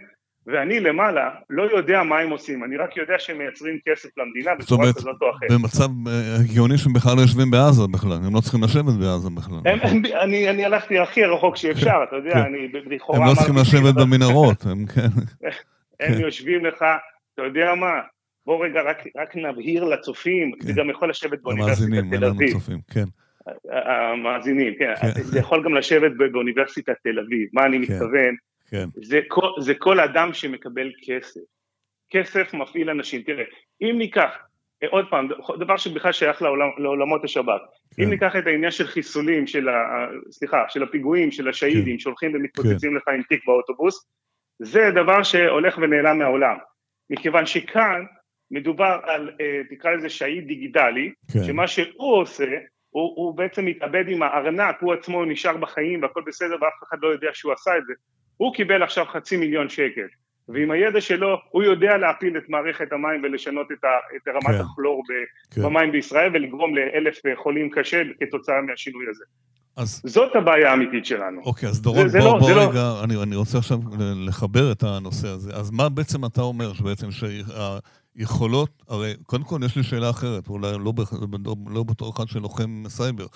ואני 0.46 0.80
למעלה 0.80 1.30
לא 1.50 1.62
יודע 1.76 2.02
מה 2.02 2.18
הם 2.18 2.30
עושים, 2.30 2.64
אני 2.64 2.76
רק 2.76 2.96
יודע 2.96 3.14
שהם 3.18 3.38
מייצרים 3.38 3.78
כסף 3.88 4.08
למדינה 4.18 4.54
בצורה 4.54 4.92
כזאת 4.92 5.16
או 5.22 5.30
אחרת. 5.30 5.50
במצב 5.50 5.88
אה, 6.08 6.36
הגיוני 6.40 6.78
שהם 6.78 6.92
בכלל 6.92 7.16
לא 7.16 7.20
יושבים 7.20 7.50
בעזה 7.50 7.82
בכלל, 7.92 8.18
הם 8.26 8.34
לא 8.34 8.40
צריכים 8.40 8.62
לשבת 8.62 8.94
בעזה 9.00 9.30
בכלל. 9.30 9.58
הם, 9.64 9.78
הם, 9.82 10.02
אני, 10.20 10.50
אני 10.50 10.64
הלכתי 10.64 10.98
הכי 10.98 11.24
רחוק 11.24 11.56
שאפשר, 11.56 12.04
אתה 12.08 12.16
יודע, 12.16 12.30
כן. 12.30 12.38
אני 12.38 12.68
לכאורה... 12.86 13.18
הם 13.18 13.24
לא 13.26 13.34
צריכים 13.34 13.56
לשבת 13.56 13.94
במנהרות, 13.94 14.66
הם 14.66 14.86
כן. 14.86 15.00
הם 16.00 16.14
כן. 16.14 16.20
יושבים 16.20 16.64
לך, 16.64 16.84
אתה 17.34 17.42
יודע 17.42 17.74
מה, 17.74 17.92
בוא 18.46 18.64
רגע 18.64 18.82
רק, 18.82 18.98
רק 19.16 19.36
נבהיר 19.36 19.84
לצופים, 19.84 20.52
כן. 20.52 20.66
זה 20.66 20.72
גם 20.72 20.90
יכול 20.90 21.10
לשבת 21.10 21.42
באוניברסיטת 21.42 22.02
תל 22.10 22.24
אביב. 22.24 22.56
כן. 22.90 23.04
המאזינים, 23.88 24.74
כן. 24.78 24.92
זה 25.22 25.38
יכול 25.38 25.64
גם 25.64 25.74
לשבת 25.74 26.12
באוניברסיטת 26.32 26.94
תל 27.02 27.18
אביב, 27.18 27.48
מה 27.52 27.66
אני. 27.66 27.78
מתכוון? 27.78 28.34
כן. 28.70 28.88
זה 29.02 29.20
כל, 29.28 29.48
זה 29.60 29.74
כל 29.74 30.00
אדם 30.00 30.32
שמקבל 30.32 30.92
כסף. 31.02 31.40
כסף 32.10 32.54
מפעיל 32.54 32.90
אנשים. 32.90 33.22
תראה, 33.22 33.44
אם 33.82 33.94
ניקח, 33.98 34.30
אה, 34.82 34.88
עוד 34.88 35.06
פעם, 35.10 35.28
דבר 35.58 35.76
שבכלל 35.76 36.12
שייך 36.12 36.42
לעולם, 36.42 36.68
לעולמות 36.78 37.24
השב"כ, 37.24 37.60
כן. 37.96 38.02
אם 38.02 38.10
ניקח 38.10 38.36
את 38.36 38.46
העניין 38.46 38.70
של 38.70 38.86
חיסולים, 38.86 39.46
של 39.46 39.68
ה, 39.68 39.72
סליחה, 40.30 40.64
של 40.68 40.82
הפיגועים, 40.82 41.30
של 41.30 41.48
השהידים, 41.48 41.96
כן. 41.96 41.98
שהולכים 41.98 42.34
ומתפוצצים 42.34 42.90
כן. 42.90 42.96
לך 42.96 43.08
עם 43.08 43.22
תיק 43.22 43.46
באוטובוס, 43.46 44.06
זה 44.58 44.90
דבר 44.94 45.22
שהולך 45.22 45.78
ונעלם 45.78 46.18
מהעולם. 46.18 46.56
מכיוון 47.10 47.46
שכאן 47.46 48.04
מדובר 48.50 48.98
על, 49.02 49.30
אה, 49.40 49.60
תקרא 49.70 49.90
לזה 49.90 50.08
שהיד 50.08 50.46
דיגיטלי, 50.46 51.12
כן. 51.32 51.44
שמה 51.44 51.68
שהוא 51.68 52.16
עושה, 52.16 52.44
הוא, 52.90 53.12
הוא 53.16 53.36
בעצם 53.36 53.64
מתאבד 53.64 54.04
עם 54.08 54.22
הארנק, 54.22 54.76
הוא 54.80 54.92
עצמו 54.94 55.24
נשאר 55.24 55.56
בחיים 55.56 56.02
והכל 56.02 56.22
בסדר 56.26 56.54
ואף 56.60 56.82
אחד 56.88 56.96
לא 57.02 57.08
יודע 57.08 57.28
שהוא 57.32 57.52
עשה 57.52 57.76
את 57.78 57.86
זה. 57.86 57.92
הוא 58.36 58.54
קיבל 58.54 58.82
עכשיו 58.82 59.04
חצי 59.12 59.36
מיליון 59.36 59.68
שקל. 59.68 60.06
ועם 60.48 60.70
הידע 60.70 61.00
שלו 61.00 61.36
הוא 61.50 61.62
יודע 61.62 61.96
להפיל 61.96 62.36
את 62.36 62.48
מערכת 62.48 62.92
המים 62.92 63.22
ולשנות 63.24 63.66
את, 63.72 63.84
ה, 63.84 63.88
את 64.16 64.28
רמת 64.28 64.56
כן, 64.56 64.64
הכלור 64.72 65.02
ב, 65.08 65.12
כן. 65.54 65.62
במים 65.62 65.92
בישראל 65.92 66.30
ולגרום 66.34 66.76
לאלף 66.76 67.20
חולים 67.42 67.70
קשה 67.70 68.02
כתוצאה 68.20 68.60
מהשינוי 68.60 69.04
הזה. 69.10 69.24
אז... 69.76 70.02
זאת 70.06 70.36
הבעיה 70.36 70.70
האמיתית 70.70 71.06
שלנו. 71.06 71.40
אוקיי, 71.42 71.68
אז 71.68 71.82
דורון, 71.82 72.08
בוא, 72.08 72.18
לא, 72.18 72.38
בוא 72.38 72.50
לא- 72.50 72.62
רגע, 72.62 72.72
לא... 72.74 73.04
אני, 73.04 73.22
אני 73.22 73.36
רוצה 73.36 73.58
עכשיו 73.58 73.78
לחבר 74.26 74.72
את 74.72 74.82
הנושא 74.82 75.28
הזה. 75.28 75.52
אז 75.54 75.70
מה 75.70 75.88
בעצם 75.88 76.24
אתה 76.24 76.40
אומר, 76.40 76.72
שבעצם 76.72 77.08
שהיכולות, 77.10 78.82
הרי 78.88 79.14
קודם 79.22 79.44
כל 79.44 79.58
יש 79.64 79.76
לי 79.76 79.82
שאלה 79.82 80.10
אחרת, 80.10 80.48
אולי 80.48 80.72
לא, 80.72 80.92
לא, 81.44 81.54
לא 81.70 81.82
בתור 81.82 82.12
אחד 82.16 82.28
שלוחם 82.28 82.82
סייבר. 82.88 83.26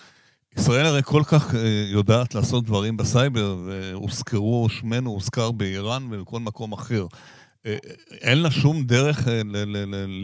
ישראל 0.56 0.86
הרי 0.86 1.02
כל 1.02 1.22
כך 1.24 1.54
אה, 1.54 1.84
יודעת 1.92 2.34
לעשות 2.34 2.64
דברים 2.64 2.96
בסייבר, 2.96 3.56
והוזכר 3.66 4.68
שמנו, 4.68 5.10
הוזכר 5.10 5.50
באיראן 5.50 6.02
ובכל 6.10 6.40
מקום 6.40 6.72
אחר. 6.72 7.06
אה, 7.66 7.76
אין 8.20 8.42
לה 8.42 8.50
שום 8.50 8.82
דרך 8.82 9.28
אה, 9.28 9.40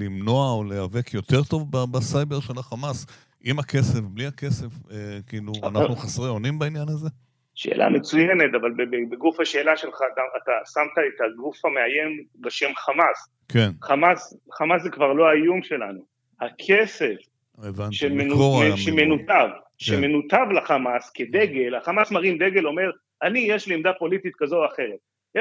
למנוע 0.00 0.52
או 0.52 0.64
להיאבק 0.64 1.14
יותר 1.14 1.42
טוב 1.42 1.71
בסייבר 1.92 2.40
של 2.40 2.59
החמאס, 2.59 3.06
עם 3.45 3.59
הכסף, 3.59 4.00
בלי 4.00 4.26
הכסף, 4.26 4.66
כאילו, 5.26 5.52
אנחנו 5.62 5.97
חסרי 5.97 6.28
אונים 6.28 6.59
בעניין 6.59 6.88
הזה? 6.88 7.09
שאלה 7.54 7.88
מצוינת, 7.88 8.54
אבל 8.61 8.71
בגוף 9.11 9.40
השאלה 9.40 9.76
שלך 9.76 9.97
אתה, 10.12 10.21
אתה 10.42 10.52
שמת 10.73 11.04
את 11.14 11.21
הגוף 11.21 11.64
המאיים 11.64 12.25
בשם 12.40 12.71
חמאס. 12.76 13.28
כן. 13.49 13.71
חמאס, 13.83 14.37
חמאס 14.52 14.83
זה 14.83 14.90
כבר 14.90 15.12
לא 15.12 15.28
האיום 15.28 15.62
שלנו. 15.62 16.00
הכסף 16.40 17.14
הבנתי, 17.59 17.97
שמנותב. 18.76 19.49
שמנותב 19.78 20.47
לחמאס 20.56 21.11
כדגל, 21.11 21.75
החמאס 21.75 22.11
מרים 22.11 22.38
דגל, 22.38 22.66
אומר, 22.66 22.90
אני, 23.23 23.38
יש 23.38 23.68
לי 23.68 23.75
עמדה 23.75 23.92
פוליטית 23.92 24.33
כזו 24.37 24.56
או 24.56 24.66
אחרת. 24.66 24.99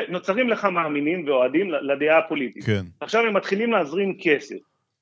נוצרים 0.10 0.50
לך 0.50 0.65
מאמינים 0.65 1.27
ואוהדים 1.27 1.72
לדעה 1.72 2.18
הפוליטית. 2.18 2.63
כן. 2.63 2.82
עכשיו 3.00 3.25
הם 3.25 3.34
מתחילים 3.34 3.72
להזרים 3.72 4.18
כסף. 4.22 4.56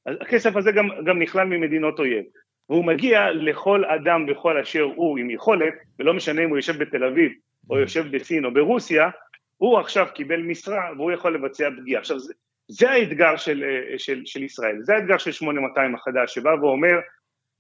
הכסף 0.06 0.56
הזה 0.56 0.72
גם, 0.72 0.90
גם 1.06 1.22
נכלל 1.22 1.48
ממדינות 1.48 2.00
אויב. 2.00 2.24
והוא 2.70 2.86
מגיע 2.86 3.32
לכל 3.32 3.86
אדם 3.86 4.25
בכל 4.25 4.58
אשר 4.58 4.82
הוא 4.82 5.18
עם 5.18 5.30
יכולת, 5.30 5.74
ולא 6.00 6.13
משנה 6.13 6.44
אם 6.44 6.50
הוא 6.50 6.58
יושב 6.58 6.78
בתל 6.78 7.04
אביב, 7.04 7.32
או 7.70 7.80
יושב 7.80 8.06
בסין 8.12 8.46
או 8.46 8.54
ברוסיה, 8.54 9.10
הוא 9.58 9.80
עכשיו 9.80 10.08
קיבל 10.13 10.42
משרה 10.42 10.90
והוא 10.98 11.12
יכול 11.12 11.36
לבצע 11.36 11.70
פגיעה. 11.78 12.02
עכשיו 12.02 12.20
זה, 12.20 12.34
זה 12.68 12.92
האתגר 12.92 13.38
של, 13.38 13.63
של, 13.98 14.22
של 14.25 14.44
ישראל, 14.44 14.78
זה 14.82 14.96
האתגר 14.96 15.18
של 15.18 15.32
8200 15.32 15.96
החדש, 15.96 16.36
שבא 16.36 16.50
ואומר, 16.62 16.96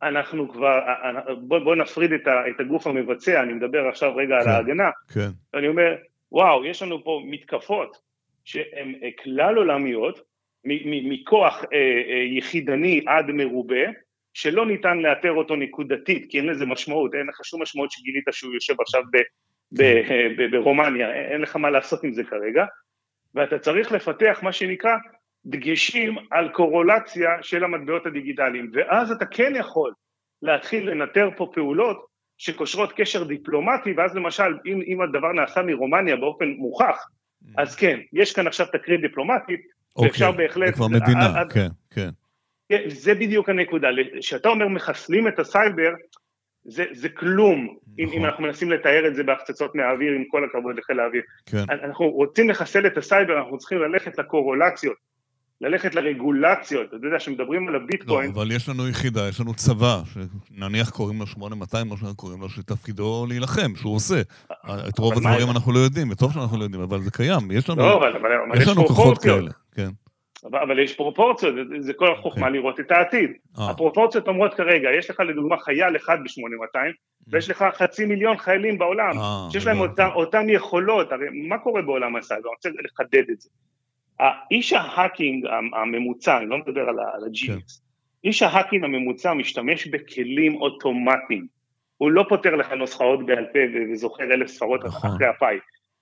אנחנו 0.07 0.49
כבר, 0.49 0.79
בוא, 1.39 1.59
בוא 1.59 1.75
נפריד 1.75 2.11
את, 2.13 2.27
ה, 2.27 2.49
את 2.49 2.59
הגוף 2.59 2.87
המבצע, 2.87 3.43
אני 3.43 3.53
מדבר 3.53 3.87
עכשיו 3.87 4.15
רגע 4.15 4.35
כן, 4.43 4.49
על 4.49 4.55
ההגנה, 4.55 4.89
כן. 5.13 5.29
אני 5.53 5.67
אומר, 5.67 5.95
וואו, 6.31 6.65
יש 6.65 6.81
לנו 6.81 7.03
פה 7.03 7.21
מתקפות 7.25 7.97
שהן 8.45 8.93
כלל 9.23 9.55
עולמיות, 9.57 10.21
מכוח 10.65 11.63
אה, 11.73 11.77
אה, 12.09 12.23
יחידני 12.37 13.01
עד 13.07 13.31
מרובה, 13.31 13.85
שלא 14.33 14.65
ניתן 14.65 14.97
לאתר 14.97 15.31
אותו 15.31 15.55
נקודתית, 15.55 16.25
כי 16.29 16.37
אין 16.37 16.45
לזה 16.45 16.65
משמעות, 16.65 17.15
אין 17.15 17.27
לך 17.27 17.39
שום 17.43 17.61
משמעות 17.61 17.91
שגילית 17.91 18.23
שהוא 18.31 18.53
יושב 18.53 18.81
עכשיו 18.81 19.01
ב, 19.11 19.17
ב, 19.71 19.83
ב, 19.83 20.41
ב, 20.41 20.51
ברומניה, 20.51 21.13
אין 21.13 21.41
לך 21.41 21.55
מה 21.55 21.69
לעשות 21.69 22.03
עם 22.03 22.13
זה 22.13 22.23
כרגע, 22.23 22.65
ואתה 23.35 23.59
צריך 23.59 23.91
לפתח 23.91 24.39
מה 24.43 24.51
שנקרא 24.51 24.95
דגשים 25.45 26.15
על 26.31 26.49
קורולציה 26.49 27.29
של 27.41 27.63
המטבעות 27.63 28.05
הדיגיטליים, 28.05 28.71
ואז 28.73 29.11
אתה 29.11 29.25
כן 29.25 29.53
יכול 29.55 29.91
להתחיל 30.41 30.89
לנטר 30.89 31.29
פה 31.37 31.51
פעולות 31.53 32.05
שקושרות 32.37 32.93
קשר 32.95 33.23
דיפלומטי, 33.23 33.93
ואז 33.97 34.15
למשל, 34.15 34.57
אם, 34.65 34.81
אם 34.87 35.01
הדבר 35.01 35.31
נעשה 35.31 35.61
מרומניה 35.61 36.15
באופן 36.15 36.45
מוכח, 36.47 37.07
mm. 37.43 37.47
אז 37.57 37.75
כן, 37.75 37.99
יש 38.13 38.33
כאן 38.33 38.47
עכשיו 38.47 38.65
תקרית 38.65 39.01
דיפלומטית, 39.01 39.61
אוקיי, 39.95 40.09
ואפשר 40.09 40.31
בהחלט... 40.31 40.67
זה 40.67 40.73
כבר 40.73 40.87
מדינה, 40.87 41.39
עד, 41.39 41.51
כן, 41.51 41.67
כן. 41.91 42.09
כן. 42.69 42.89
זה 42.89 43.13
בדיוק 43.13 43.49
הנקודה, 43.49 43.87
כשאתה 44.19 44.49
אומר 44.49 44.67
מחסלים 44.67 45.27
את 45.27 45.39
הסייבר, 45.39 45.91
זה, 46.65 46.85
זה 46.91 47.09
כלום, 47.09 47.63
נכון. 47.63 47.77
אם, 47.99 48.09
אם 48.13 48.25
אנחנו 48.25 48.43
מנסים 48.43 48.71
לתאר 48.71 49.07
את 49.07 49.15
זה 49.15 49.23
בהפצצות 49.23 49.75
מהאוויר, 49.75 50.13
עם 50.13 50.23
כל 50.27 50.45
הכבוד 50.45 50.77
לחיל 50.77 50.99
האוויר. 50.99 51.21
כן. 51.45 51.63
אנחנו 51.69 52.09
רוצים 52.11 52.49
לחסל 52.49 52.87
את 52.87 52.97
הסייבר, 52.97 53.37
אנחנו 53.37 53.57
צריכים 53.57 53.77
ללכת 53.77 54.17
לקורלציות, 54.17 54.97
ללכת 55.63 55.95
לרגולציות, 55.95 56.87
אתה 56.93 57.07
יודע 57.07 57.19
שמדברים 57.19 57.67
על 57.67 57.75
הביטקוין. 57.75 58.31
לא, 58.31 58.41
אבל 58.41 58.51
יש 58.51 58.69
לנו 58.69 58.89
יחידה, 58.89 59.27
יש 59.29 59.39
לנו 59.39 59.53
צבא, 59.53 60.01
שנניח 60.13 60.89
קוראים 60.89 61.19
לו 61.19 61.27
8200, 61.27 61.87
מה 61.87 61.97
שאנחנו 61.97 62.15
קוראים 62.15 62.41
לו, 62.41 62.49
שתפקידו 62.49 63.25
להילחם, 63.29 63.75
שהוא 63.75 63.95
עושה. 63.95 64.21
את 64.89 64.99
רוב 64.99 65.13
הדברים 65.13 65.49
אנחנו 65.49 65.73
לא 65.73 65.79
יודעים, 65.79 66.11
וטוב 66.11 66.33
שאנחנו 66.33 66.57
לא 66.57 66.63
יודעים, 66.63 66.83
אבל 66.83 67.01
זה 67.01 67.11
קיים, 67.11 67.51
יש 67.51 67.69
לנו, 67.69 67.81
לא, 67.81 67.97
אבל, 67.97 68.17
אבל 68.17 68.61
יש 68.61 68.67
לנו 68.67 68.85
כוחות 68.85 69.17
כאלה, 69.17 69.51
כן. 69.75 69.89
אבל 70.45 70.79
יש 70.79 70.95
פרופורציות, 70.95 71.55
זה 71.79 71.93
כל 71.93 72.13
החוכמה 72.13 72.41
okay. 72.41 72.47
אוקיי. 72.47 72.59
לראות 72.59 72.79
את 72.79 72.91
העתיד. 72.91 73.29
Oh. 73.31 73.61
הפרופורציות 73.61 74.27
אומרות 74.27 74.53
כרגע, 74.53 74.89
יש 74.99 75.09
לך 75.09 75.19
לדוגמה 75.19 75.57
חייל 75.57 75.95
אחד 75.95 76.17
ב-8200, 76.23 76.75
mm. 76.75 77.23
ויש 77.27 77.49
לך 77.49 77.65
חצי 77.73 78.05
מיליון 78.05 78.37
חיילים 78.37 78.77
בעולם, 78.77 79.11
oh, 79.11 79.51
שיש 79.51 79.65
להם 79.65 79.79
אותם, 79.79 80.09
אותם 80.15 80.49
יכולות, 80.49 81.11
הרי 81.11 81.25
מה 81.47 81.57
קורה 81.57 81.81
בעולם 81.81 82.15
הסייבר? 82.15 82.49
אני 82.49 82.55
רוצה 82.55 82.69
לחדד 82.83 83.29
את 83.31 83.41
זה. 83.41 83.49
איש 84.51 84.73
ה 84.73 84.82
hacking 84.82 85.45
הממוצע, 85.81 86.37
אני 86.37 86.45
לא 86.49 86.57
מדבר 86.57 86.81
על 86.89 87.25
הג'ינקס, 87.25 87.77
כן. 87.77 88.27
איש 88.27 88.41
ה 88.41 88.46
hacking 88.46 88.83
הממוצע 88.83 89.33
משתמש 89.33 89.87
בכלים 89.87 90.55
אוטומטיים. 90.55 91.47
הוא 91.97 92.11
לא 92.11 92.25
פותר 92.29 92.55
לך 92.55 92.71
נוסחאות 92.71 93.25
בעל 93.25 93.45
פה 93.53 93.59
וזוכר 93.93 94.23
אלף 94.23 94.47
ספרות 94.47 94.85
נכון. 94.85 95.09
אחרי 95.09 95.27
הפאי. 95.27 95.57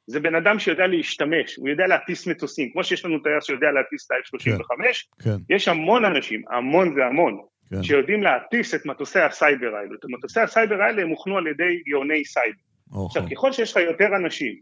זה 0.07 0.19
בן 0.19 0.35
אדם 0.35 0.59
שיודע 0.59 0.87
להשתמש, 0.87 1.55
הוא 1.55 1.69
יודע 1.69 1.87
להטיס 1.87 2.27
מטוסים, 2.27 2.69
כמו 2.71 2.83
שיש 2.83 3.05
לנו 3.05 3.19
טייס 3.19 3.45
שיודע 3.45 3.71
להטיס 3.71 4.05
את 4.05 4.11
ה-F-35, 4.11 4.83
כן, 5.23 5.29
כן. 5.29 5.55
יש 5.55 5.67
המון 5.67 6.05
אנשים, 6.05 6.41
המון 6.49 6.93
זה 6.95 7.05
המון, 7.05 7.37
כן. 7.69 7.83
שיודעים 7.83 8.23
להטיס 8.23 8.75
את 8.75 8.85
מטוסי 8.85 9.19
הסייבר 9.19 9.75
האלו. 9.75 9.95
את 9.95 10.05
מטוסי 10.17 10.39
הסייבר 10.39 10.81
האלה 10.81 11.01
הם 11.01 11.09
הוכנו 11.09 11.37
על 11.37 11.47
ידי 11.47 11.81
גאוני 11.87 12.25
סייבר. 12.25 12.57
אוקיי. 12.91 13.05
עכשיו, 13.05 13.35
ככל 13.35 13.51
שיש 13.51 13.71
לך 13.71 13.77
יותר 13.77 14.15
אנשים 14.15 14.55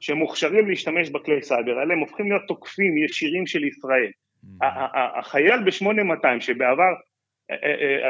שמוכשרים 0.00 0.68
להשתמש 0.68 1.10
בכלי 1.10 1.42
סייבר 1.42 1.78
האלה, 1.78 1.94
הם 1.94 2.00
הופכים 2.00 2.30
להיות 2.30 2.42
תוקפים 2.48 2.96
ישירים 2.96 3.46
של 3.46 3.64
ישראל. 3.64 4.10
Mm. 4.44 4.64
החייל 5.18 5.60
ב-8200 5.64 6.40
שבעבר, 6.40 6.92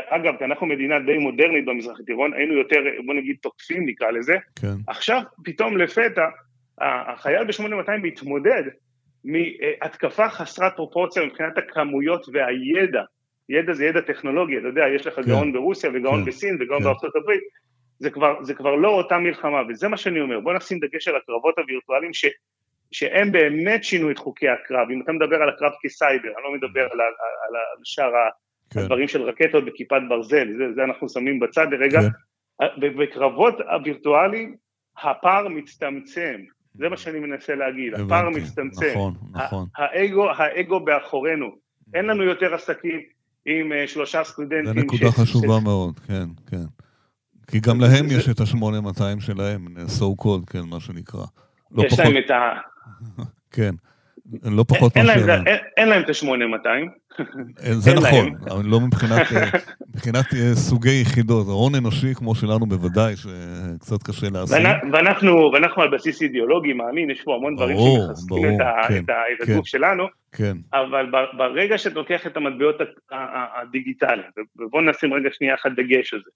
אגב, 0.09 0.35
אנחנו 0.43 0.67
מדינה 0.67 0.99
די 1.07 1.19
מודרנית 1.19 1.65
במזרח 1.65 2.01
התיכון, 2.01 2.35
היינו 2.35 2.55
יותר, 2.55 2.77
בוא 3.07 3.15
נגיד, 3.15 3.37
תוקפים 3.43 3.89
נקרא 3.89 4.11
לזה, 4.11 4.35
כן. 4.61 4.75
עכשיו 4.87 5.23
פתאום 5.45 5.77
לפתע, 5.77 6.27
החייל 6.81 7.45
ב-8200 7.45 7.97
מתמודד 8.03 8.63
מהתקפה 9.25 10.29
חסרת 10.29 10.73
פרופורציה 10.77 11.25
מבחינת 11.25 11.59
הכמויות 11.59 12.27
והידע, 12.33 13.03
ידע 13.49 13.73
זה 13.73 13.85
ידע 13.85 14.01
טכנולוגי, 14.01 14.59
אתה 14.59 14.67
יודע, 14.67 14.83
יש 14.97 15.07
לך 15.07 15.15
כן. 15.15 15.23
גאון 15.23 15.53
ברוסיה 15.53 15.91
וגאון 15.95 16.21
כן. 16.21 16.27
בסין 16.27 16.57
וגאון 16.61 16.79
כן. 16.79 16.85
בארצות 16.85 17.17
הברית, 17.17 17.43
זה 18.01 18.11
כבר, 18.11 18.43
זה 18.43 18.55
כבר 18.55 18.75
לא 18.75 18.89
אותה 18.89 19.19
מלחמה, 19.19 19.63
וזה 19.69 19.89
מה 19.89 19.97
שאני 19.97 20.21
אומר, 20.21 20.41
בוא 20.41 20.53
נשים 20.53 20.79
דגש 20.79 21.09
על 21.09 21.17
הקרבות 21.17 21.59
הווירטואליים 21.59 22.15
ש, 22.15 22.27
שהם 22.93 23.33
באמת 23.33 23.85
שינו 23.85 24.11
את 24.11 24.19
חוקי 24.19 24.49
הקרב, 24.49 24.91
אם 24.91 25.03
אתה 25.03 25.13
מדבר 25.13 25.37
על 25.37 25.49
הקרב 25.49 25.73
כסייבר, 25.83 26.29
אני 26.29 26.45
לא 26.45 26.53
מדבר 26.53 26.81
על, 26.81 27.01
על, 27.01 27.11
על, 27.49 27.81
שאר 27.85 28.13
כן. 28.71 28.81
הדברים 28.81 29.09
של 29.09 29.23
רקטות 29.23 29.65
בכיפת 29.65 30.01
ברזל, 30.09 30.49
זה, 30.59 30.65
זה 30.75 30.85
אנחנו 30.85 31.09
שמים 31.09 31.41
בצד 31.41 31.67
לרגע, 31.71 32.01
כן. 32.01 32.69
בקרבות 32.81 33.61
הווירטואליים 33.61 34.57
הפער 35.03 35.49
מצטמצם, 35.49 36.41
זה 36.75 36.89
מה 36.89 36.97
שאני 36.97 37.19
מנסה 37.19 37.55
להגיד, 37.55 37.95
הבנתי, 37.95 38.07
הפער 38.07 38.31
מצטמצם, 38.31 38.91
נכון, 38.91 39.15
נכון. 39.33 39.67
האגו, 39.77 40.31
האגו 40.31 40.81
באחורינו, 40.81 41.57
אין 41.95 42.05
לנו 42.05 42.25
יותר 42.25 42.55
עסקים 42.55 43.01
עם 43.47 43.73
uh, 43.73 43.89
שלושה 43.89 44.25
סטודנטים. 44.25 44.65
זו 44.65 44.81
נקודה 44.81 45.11
ש... 45.11 45.15
חשובה 45.15 45.59
ש... 45.61 45.65
מאוד, 45.65 45.99
כן, 45.99 46.27
כן. 46.51 46.80
כי 47.51 47.61
גם 47.61 47.81
להם 47.81 48.07
יש 48.11 48.29
את 48.29 48.41
ה-8200 48.41 49.21
שלהם, 49.21 49.67
so 49.99 50.23
called, 50.23 50.53
כן, 50.53 50.61
מה 50.71 50.81
שנקרא. 50.81 51.25
לא 51.73 51.83
יש 51.83 51.99
להם 51.99 52.17
את 52.25 52.31
ה... 52.31 52.53
כן, 53.51 53.75
לא 54.43 54.65
פחות 54.69 54.97
מאשר... 54.97 55.43
אין 55.77 55.89
להם 55.89 56.03
את 56.03 56.09
ה-8200. 56.09 57.01
זה 57.73 57.95
נכון, 57.95 58.35
אבל 58.51 58.65
לא 58.65 58.81
מבחינת 58.81 60.35
אה, 60.35 60.55
סוגי 60.55 61.01
יחידות. 61.01 61.47
הון 61.47 61.75
אנושי 61.75 62.15
כמו 62.15 62.35
שלנו 62.35 62.67
בוודאי, 62.67 63.15
שקצת 63.17 64.03
קשה 64.03 64.27
להשיג. 64.31 64.67
ואנחנו 65.53 65.83
על 65.83 65.95
בסיס 65.95 66.23
אידיאולוגי 66.23 66.73
מאמין, 66.73 67.11
יש 67.11 67.23
פה 67.23 67.35
המון 67.35 67.57
דברים 67.57 67.77
שמחזקים 67.77 68.47
את 68.47 68.59
כן, 68.89 69.03
הגוף 69.41 69.57
כן. 69.57 69.65
שלנו, 69.65 70.05
כן. 70.33 70.57
אבל 70.73 71.07
ברגע 71.37 71.79
שאתה 71.79 71.95
לוקח 71.95 72.27
את 72.27 72.37
המטבעות 72.37 72.77
הדיגיטליים, 73.63 74.31
ובואו 74.57 74.83
נשים 74.83 75.15
רגע 75.15 75.29
שנייה 75.33 75.55
אחת 75.55 75.71
דגש 75.77 76.15
על 76.15 76.21
זה. 76.25 76.31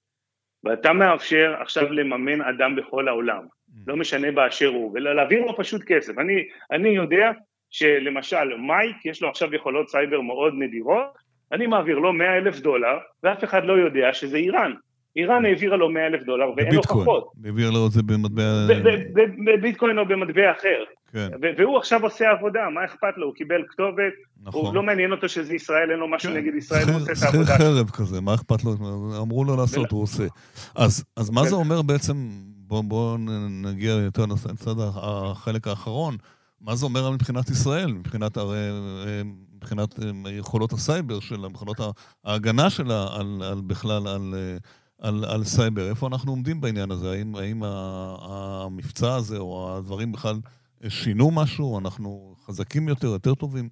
ואתה 0.64 0.92
מאפשר 0.92 1.54
עכשיו 1.60 1.92
לממן 1.92 2.40
אדם 2.40 2.76
בכל 2.76 3.08
העולם, 3.08 3.42
mm. 3.42 3.72
לא 3.86 3.96
משנה 3.96 4.32
באשר 4.32 4.68
הוא, 4.68 4.92
ולהעביר 4.94 5.40
לו 5.40 5.56
פשוט 5.56 5.82
כסף. 5.86 6.18
אני, 6.18 6.44
אני 6.72 6.88
יודע 6.88 7.30
שלמשל 7.70 8.56
מייק 8.58 9.06
יש 9.06 9.22
לו 9.22 9.28
עכשיו 9.28 9.54
יכולות 9.54 9.88
סייבר 9.88 10.20
מאוד 10.20 10.54
נדירות, 10.58 11.24
אני 11.52 11.66
מעביר 11.66 11.98
לו 11.98 12.12
100 12.12 12.36
אלף 12.36 12.60
דולר, 12.60 12.98
ואף 13.22 13.44
אחד 13.44 13.64
לא 13.64 13.72
יודע 13.72 14.12
שזה 14.12 14.36
איראן. 14.36 14.72
איראן 15.16 15.44
העבירה 15.44 15.76
לו 15.76 15.90
100 15.90 16.06
אלף 16.06 16.22
דולר 16.22 16.50
ואין 16.56 16.74
לו 16.74 16.82
פחות. 16.82 17.32
העביר 17.44 17.70
לו 17.70 17.86
את 17.86 17.92
זה 17.92 18.02
במטבע... 18.02 18.42
בביטקוין 19.46 19.98
או 19.98 20.06
במטבע 20.06 20.50
אחר. 20.50 20.84
כן. 21.14 21.28
והוא 21.58 21.78
עכשיו 21.78 22.02
עושה 22.02 22.30
עבודה, 22.30 22.60
מה 22.74 22.84
אכפת 22.84 23.16
לו? 23.16 23.26
הוא 23.26 23.34
קיבל 23.34 23.62
כתובת, 23.68 24.12
נכון. 24.42 24.66
הוא 24.66 24.74
לא 24.74 24.82
מעניין 24.82 25.12
אותו 25.12 25.28
שזה 25.28 25.54
ישראל, 25.54 25.90
אין 25.90 25.98
לו 25.98 26.08
משהו 26.08 26.30
כן. 26.30 26.36
נגד 26.36 26.54
ישראל, 26.54 26.88
הוא 26.88 26.96
עושה 26.96 27.12
את 27.12 27.22
העבודה. 27.22 27.54
שכיר 27.54 27.58
חרב 27.58 27.90
כזה, 27.90 28.20
מה 28.20 28.34
אכפת 28.34 28.64
לו? 28.64 28.72
אמרו 29.22 29.44
לו 29.44 29.56
לעשות, 29.56 29.90
הוא 29.90 30.02
עושה. 30.02 30.24
אז, 30.74 31.04
אז 31.16 31.30
מה 31.30 31.44
זה 31.44 31.54
אומר 31.54 31.82
בעצם, 31.82 32.28
בואו 32.56 32.82
בוא 32.82 33.18
נגיע 33.50 33.92
יותר 33.92 34.26
לצד 34.26 34.74
החלק 34.78 35.68
האחרון, 35.68 36.16
מה 36.60 36.74
זה 36.74 36.86
אומר 36.86 37.10
מבחינת 37.10 37.50
ישראל, 37.50 37.92
מבחינת, 37.92 38.36
הרי, 38.36 38.68
מבחינת 39.56 39.98
אה, 40.02 40.30
יכולות 40.30 40.72
הסייבר 40.72 41.20
שלה, 41.20 41.48
מבחינת 41.48 41.76
ההגנה 42.24 42.70
שלה 42.70 43.06
על, 43.12 43.42
על 43.42 43.60
בכלל, 43.66 44.08
על... 44.08 44.34
על, 44.98 45.24
על 45.24 45.44
סייבר. 45.44 45.88
איפה 45.88 46.06
אנחנו 46.06 46.32
עומדים 46.32 46.60
בעניין 46.60 46.90
הזה? 46.90 47.10
האם, 47.10 47.36
האם 47.36 47.62
המבצע 47.64 49.14
הזה 49.14 49.38
או 49.38 49.76
הדברים 49.76 50.12
בכלל 50.12 50.36
שינו 50.88 51.30
משהו? 51.34 51.78
אנחנו 51.78 52.34
חזקים 52.46 52.88
יותר, 52.88 53.06
יותר 53.06 53.34
טובים? 53.34 53.68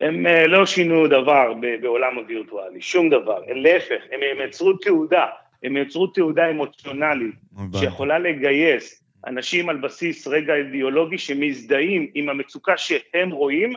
הם 0.00 0.26
אה, 0.26 0.46
לא 0.46 0.66
שינו 0.66 1.06
דבר 1.06 1.52
בעולם 1.82 2.18
הווירטואלי, 2.18 2.80
שום 2.80 3.10
דבר. 3.10 3.40
להפך, 3.54 4.02
הם, 4.12 4.20
הם 4.32 4.48
יצרו 4.48 4.72
תעודה, 4.72 5.26
הם 5.62 5.76
יצרו 5.76 6.06
תעודה 6.06 6.50
אמוציונלית 6.50 7.34
שיכולה 7.80 8.18
לגייס 8.18 9.04
אנשים 9.26 9.68
על 9.68 9.76
בסיס 9.76 10.26
רגע 10.26 10.54
אידיאולוגי 10.54 11.18
שמזדהים 11.18 12.10
עם 12.14 12.28
המצוקה 12.28 12.76
שהם 12.76 13.30
רואים, 13.30 13.72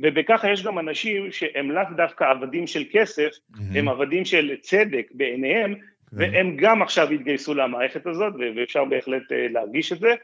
ובכך 0.00 0.44
יש 0.52 0.64
גם 0.64 0.78
אנשים 0.78 1.32
שהם 1.32 1.70
לאו 1.70 1.82
דווקא 1.96 2.24
עבדים 2.24 2.66
של 2.66 2.84
כסף, 2.92 3.28
mm-hmm. 3.28 3.60
הם 3.74 3.88
עבדים 3.88 4.24
של 4.24 4.54
צדק 4.60 5.06
בעיניהם. 5.14 5.74
כן. 5.74 6.16
והם 6.16 6.56
גם 6.56 6.82
עכשיו 6.82 7.10
התגייסו 7.10 7.54
למערכת 7.54 8.06
הזאת, 8.06 8.34
ואפשר 8.56 8.84
בהחלט 8.84 9.32
אה, 9.32 9.46
להרגיש 9.50 9.92
את 9.92 9.98
זה. 9.98 10.14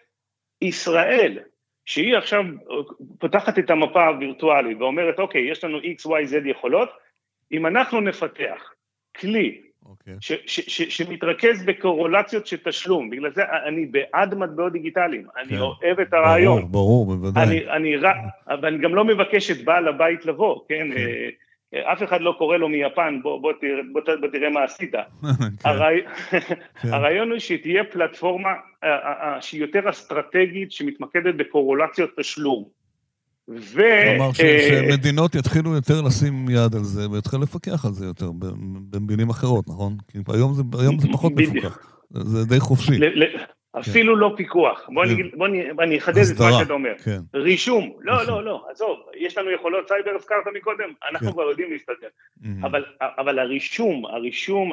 ישראל, 0.62 1.38
שהיא 1.84 2.16
עכשיו 2.16 2.44
פותחת 3.18 3.58
את 3.58 3.70
המפה 3.70 4.06
הווירטואלית 4.06 4.80
ואומרת, 4.80 5.18
אוקיי, 5.18 5.50
יש 5.50 5.64
לנו 5.64 5.78
x, 5.78 6.06
y, 6.06 6.30
z 6.30 6.48
יכולות, 6.48 6.88
אם 7.52 7.66
אנחנו 7.66 8.00
נפתח 8.00 8.72
כלי 9.20 9.60
okay. 9.84 9.88
אוקיי. 9.88 10.14
ש, 10.20 10.32
ש, 10.46 10.60
ש, 10.60 10.82
שמתרכז 10.96 11.64
בקורולציות 11.64 12.46
של 12.46 12.56
תשלום, 12.56 13.10
בגלל 13.10 13.30
זה 13.30 13.42
אני 13.68 13.86
בעד 13.86 14.34
מטבעות 14.34 14.72
דיגיטליים, 14.72 15.26
okay. 15.26 15.40
אני 15.40 15.48
כן. 15.48 15.58
אוהב 15.58 16.00
את 16.00 16.12
הרעיון. 16.12 16.60
ברור, 16.60 17.06
ברור, 17.06 17.06
בוודאי. 17.06 17.44
אני, 17.44 17.70
אני, 17.70 17.96
אבל 18.48 18.68
אני 18.68 18.78
גם 18.78 18.94
לא 18.94 19.04
מבקש 19.04 19.50
את 19.50 19.64
בעל 19.64 19.88
הבית 19.88 20.26
לבוא, 20.26 20.60
כן? 20.68 20.88
Okay. 20.92 21.51
אף 21.74 22.02
אחד 22.02 22.20
לא 22.20 22.34
קורא 22.38 22.56
לו 22.56 22.68
מיפן, 22.68 23.18
בוא, 23.22 23.40
בוא, 23.40 23.52
תראה, 23.60 23.82
בוא, 23.92 24.00
בוא 24.20 24.28
תראה 24.28 24.50
מה 24.50 24.64
עשית. 24.64 24.92
כן. 25.62 26.38
כן. 26.82 26.92
הרעיון 26.92 27.30
הוא 27.30 27.38
שתהיה 27.38 27.84
פלטפורמה 27.84 28.48
אה, 28.84 28.88
אה, 28.88 29.34
אה, 29.34 29.42
שהיא 29.42 29.60
יותר 29.60 29.90
אסטרטגית, 29.90 30.72
שמתמקדת 30.72 31.34
בקורולציות 31.34 32.10
תשלום. 32.20 32.64
ו... 33.48 33.82
כלומר, 34.16 34.32
שמדינות 34.32 35.34
יתחילו 35.34 35.74
יותר 35.74 36.00
לשים 36.00 36.50
יד 36.50 36.74
על 36.74 36.82
זה, 36.82 37.10
ויתחילו 37.10 37.42
לפקח 37.42 37.84
על 37.84 37.92
זה 37.92 38.06
יותר, 38.06 38.30
במילים 38.90 39.30
אחרות, 39.30 39.68
נכון? 39.68 39.96
כי 40.08 40.18
היום 40.28 40.54
זה, 40.54 40.62
היום 40.80 40.98
זה 40.98 41.08
פחות 41.12 41.32
מפוקח, 41.36 41.78
זה 42.10 42.44
די 42.44 42.60
חופשי. 42.60 42.98
כן. 43.72 43.78
אפילו 43.80 44.16
לא 44.16 44.34
פיקוח. 44.36 44.88
בוא 44.92 45.04
כן. 45.06 45.38
בוא 45.76 45.84
אני 45.84 45.98
אחדד 45.98 46.22
את 46.34 46.40
מה 46.40 46.52
שאתה 46.58 46.72
אומר. 46.72 46.98
כן. 47.04 47.18
רישום, 47.34 47.92
לא, 48.00 48.26
לא, 48.26 48.44
לא, 48.44 48.66
עזוב, 48.70 48.98
יש 49.16 49.38
לנו 49.38 49.50
יכולות 49.50 49.88
סייבר, 49.88 50.10
הזכרת 50.10 50.46
מקודם, 50.54 50.92
אנחנו 51.10 51.32
כבר 51.32 51.42
יודעים 51.42 51.72
להסתכל. 51.72 52.06
אבל 53.18 53.38
הרישום, 53.38 54.06
הרישום 54.06 54.72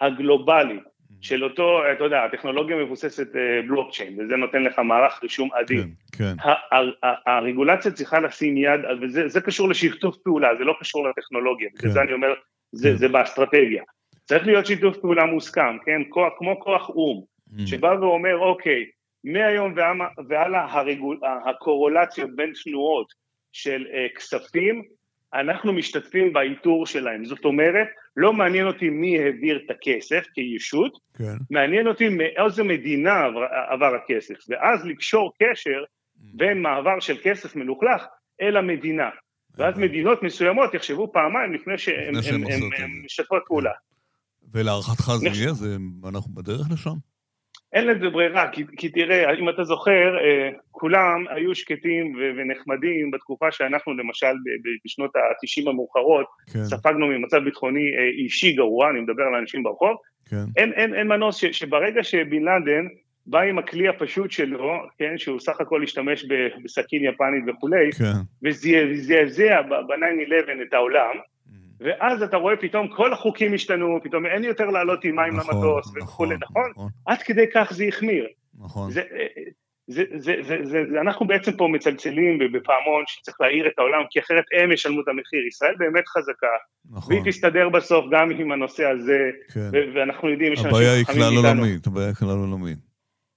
הגלובלי 0.00 0.78
של 1.20 1.44
אותו, 1.44 1.80
אתה 1.92 2.04
יודע, 2.04 2.24
הטכנולוגיה 2.24 2.76
מבוססת 2.76 3.26
בלוקצ'יין, 3.68 4.20
אה, 4.20 4.24
וזה 4.24 4.36
נותן 4.36 4.62
לך 4.62 4.78
מערך 4.78 5.22
רישום 5.22 5.48
אדיר. 5.52 5.84
כן, 6.12 6.34
כן. 6.36 6.50
הרגולציה 7.26 7.92
צריכה 7.92 8.20
לשים 8.20 8.56
יד, 8.56 8.80
וזה 9.02 9.40
קשור 9.40 9.68
לשיתוף 9.68 10.16
פעולה, 10.16 10.48
זה 10.58 10.64
לא 10.64 10.74
קשור 10.80 11.08
לטכנולוגיה, 11.08 11.68
בגלל 11.74 11.90
זה 11.90 12.02
אני 12.02 12.12
אומר, 12.12 12.34
זה 12.72 13.08
באסטרטגיה. 13.08 13.82
צריך 14.24 14.46
להיות 14.46 14.66
שיתוף 14.66 14.96
פעולה 14.96 15.24
מוסכם, 15.24 15.76
כן? 15.84 16.02
כמו 16.38 16.60
כוח 16.60 16.88
או"ם. 16.88 17.33
Mm. 17.56 17.66
שבא 17.66 17.94
ואומר, 18.00 18.38
אוקיי, 18.38 18.84
מהיום 19.24 19.74
והלאה 20.28 20.72
הרגול, 20.72 21.20
הקורולציות 21.46 22.30
בין 22.36 22.52
תנועות 22.64 23.06
של 23.52 23.86
uh, 23.86 24.18
כספים, 24.18 24.82
אנחנו 25.34 25.72
משתתפים 25.72 26.32
באיתור 26.32 26.86
שלהם. 26.86 27.24
זאת 27.24 27.44
אומרת, 27.44 27.86
לא 28.16 28.32
מעניין 28.32 28.66
אותי 28.66 28.88
מי 28.90 29.18
העביר 29.18 29.60
את 29.64 29.70
הכסף 29.70 30.24
כישות, 30.34 30.98
כן. 31.18 31.36
מעניין 31.50 31.86
אותי 31.86 32.08
מאיזו 32.08 32.64
מדינה 32.64 33.24
עבר, 33.24 33.44
עבר 33.68 33.94
הכסף, 33.94 34.34
ואז 34.48 34.86
לקשור 34.86 35.32
קשר 35.42 35.82
mm. 35.82 36.20
בין 36.34 36.62
מעבר 36.62 37.00
של 37.00 37.16
כסף 37.22 37.56
מלוכלך 37.56 38.04
אל 38.40 38.56
המדינה. 38.56 39.10
ואז 39.56 39.78
מדינות 39.78 40.22
מסוימות 40.22 40.74
יחשבו 40.74 41.12
פעמיים 41.12 41.52
לפני 41.54 41.78
שהן 41.78 42.14
משתפות 43.04 43.42
פעולה. 43.46 43.70
ולהערכתך 44.52 45.12
זה 45.16 45.26
יהיה? 45.26 45.50
אנחנו 46.08 46.34
בדרך 46.34 46.66
לשם? 46.72 46.94
אין 47.74 47.86
לזה 47.86 48.10
ברירה, 48.10 48.48
כי, 48.52 48.64
כי 48.76 48.88
תראה, 48.88 49.34
אם 49.38 49.48
אתה 49.48 49.64
זוכר, 49.64 50.16
אה, 50.18 50.50
כולם 50.70 51.24
היו 51.30 51.54
שקטים 51.54 52.14
ונחמדים 52.36 53.10
בתקופה 53.10 53.52
שאנחנו 53.52 53.94
למשל 53.94 54.34
בשנות 54.84 55.16
ה-90 55.16 55.70
המאוחרות, 55.70 56.26
כן. 56.52 56.64
ספגנו 56.64 57.06
ממצב 57.06 57.38
ביטחוני 57.38 57.96
אה, 57.98 58.24
אישי 58.24 58.52
גרוע, 58.52 58.90
אני 58.90 59.00
מדבר 59.00 59.22
על 59.22 59.34
אנשים 59.34 59.62
ברחוב, 59.62 59.96
כן. 60.30 60.44
אין, 60.56 60.72
אין, 60.72 60.94
אין 60.94 61.08
מנוס 61.08 61.36
ש, 61.36 61.44
שברגע 61.44 62.02
שבן 62.02 62.42
לאדן 62.42 62.86
בא 63.26 63.40
עם 63.40 63.58
הכלי 63.58 63.88
הפשוט 63.88 64.30
שלו, 64.30 64.72
כן, 64.98 65.18
שהוא 65.18 65.40
סך 65.40 65.60
הכל 65.60 65.82
השתמש 65.82 66.24
בסכין 66.64 67.04
יפנית 67.04 67.44
וכולי, 67.46 67.92
כן. 67.92 68.20
וזעזע 68.42 69.62
ב-9-11 69.62 70.62
את 70.68 70.74
העולם, 70.74 71.16
ואז 71.80 72.22
אתה 72.22 72.36
רואה 72.36 72.56
פתאום 72.56 72.88
כל 72.88 73.12
החוקים 73.12 73.54
השתנו, 73.54 73.98
פתאום 74.02 74.26
אין 74.26 74.44
יותר 74.44 74.66
לעלות 74.66 75.04
עם 75.04 75.16
מים 75.16 75.36
נכון, 75.36 75.54
למטוס 75.54 75.86
נכון, 75.86 76.02
וכולי, 76.02 76.36
נכון? 76.40 76.70
נכון? 76.70 76.88
עד 77.06 77.22
כדי 77.22 77.44
כך 77.54 77.72
זה 77.72 77.84
החמיר. 77.84 78.26
נכון. 78.58 78.90
זה, 78.90 79.02
זה, 79.86 80.02
זה, 80.16 80.34
זה, 80.42 80.56
זה, 80.62 80.84
זה, 80.90 81.00
אנחנו 81.00 81.26
בעצם 81.26 81.52
פה 81.56 81.68
מצלצלים 81.72 82.38
בפעמון 82.38 83.04
שצריך 83.06 83.40
להעיר 83.40 83.66
את 83.66 83.78
העולם, 83.78 84.02
כי 84.10 84.20
אחרת 84.20 84.44
הם 84.62 84.72
ישלמו 84.72 85.00
את 85.00 85.08
המחיר. 85.08 85.46
ישראל 85.48 85.74
באמת 85.78 86.08
חזקה, 86.08 86.46
נכון. 86.90 87.14
והיא 87.14 87.24
תסתדר 87.26 87.68
בסוף 87.68 88.04
גם 88.10 88.30
עם 88.30 88.52
הנושא 88.52 88.84
הזה, 88.84 89.30
כן. 89.54 89.70
ואנחנו 89.94 90.28
יודעים, 90.28 90.52
יש 90.52 90.58
אנשים 90.58 90.72
חכמים 91.04 91.22
איתנו. 91.22 91.36
הבעיה 91.36 91.36
היא 91.36 91.42
כלל 91.42 91.62
עולמית, 91.62 91.86
הבעיה 91.86 92.06
היא 92.06 92.14
כלל 92.14 92.28
עולמית. 92.28 92.93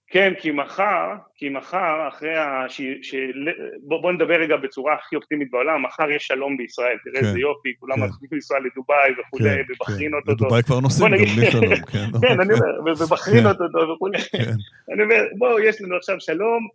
כן, 0.10 0.34
כי 0.40 0.52
מחר, 0.52 1.14
כי 1.36 1.50
מחר, 1.50 2.08
אחרי 2.08 2.36
ה... 2.36 2.66
ש... 2.70 2.82
ש... 3.02 3.16
בוא, 3.84 4.02
בוא 4.02 4.12
נדבר 4.12 4.34
רגע 4.34 4.56
בצורה 4.58 4.94
הכי 4.94 5.16
אופטימית 5.16 5.52
בעולם, 5.52 5.84
מחר 5.84 6.12
יש 6.12 6.28
שלום 6.28 6.58
בישראל, 6.58 6.98
תראה 7.04 7.20
איזה 7.20 7.34
כן, 7.34 7.40
יופי, 7.40 7.70
כולם 7.80 7.96
כן. 7.96 8.04
מתחילים 8.04 8.30
לנסוע 8.32 8.58
לדובאי 8.60 9.12
וכולי, 9.20 9.50
כן, 9.50 9.62
ובחריין 9.70 10.12
כן. 10.12 10.18
אותו. 10.18 10.32
בדובאי 10.32 10.64
כבר 10.64 10.80
נוסעים 10.80 11.12
גם 11.12 11.36
בלי 11.36 11.52
שלום, 11.52 11.76
כן. 11.76 12.12
כן, 12.22 12.42
אני 12.42 12.54
אומר, 12.54 13.02
ובחריין 13.04 13.44
כן. 13.44 13.50
אותו 13.50 13.90
וכולי. 13.96 14.20
כן. 14.20 14.52
אני 14.94 15.04
אומר, 15.04 15.24
בואו, 15.38 15.60
יש 15.60 15.82
לנו 15.82 15.96
עכשיו 15.96 16.20
שלום, 16.20 16.68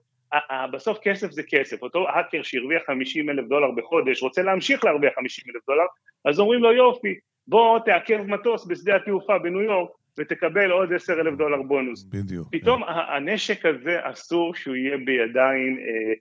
בסוף 0.73 0.99
כסף 1.03 1.31
זה 1.31 1.43
כסף, 1.43 1.83
אותו 1.83 2.09
האקר 2.09 2.43
שהרוויח 2.43 2.83
50 2.87 3.31
אלף 3.31 3.45
דולר 3.49 3.71
בחודש, 3.71 4.23
רוצה 4.23 4.43
להמשיך 4.43 4.85
להרוויח 4.85 5.13
50 5.17 5.45
אלף 5.55 5.63
דולר, 5.67 5.85
אז 6.25 6.41
אומרים 6.41 6.63
לו 6.63 6.73
יופי, 6.73 7.15
בוא 7.47 7.79
תעכב 7.79 8.23
מטוס 8.27 8.67
בשדה 8.67 8.97
התעופה 8.97 9.39
בניו 9.39 9.61
יורק, 9.61 9.91
ותקבל 10.19 10.71
עוד 10.71 10.93
עשר 10.93 11.13
אלף 11.13 11.39
דולר 11.39 11.63
בונוס. 11.63 12.05
בדיוק. 12.05 12.49
פתאום 12.53 12.85
כן. 12.85 12.93
הנשק 12.93 13.67
הזה 13.67 13.99
אסור 14.03 14.55
שהוא 14.55 14.77
יהיה 14.77 14.97
בידיים 14.97 15.79
אה, 15.79 16.13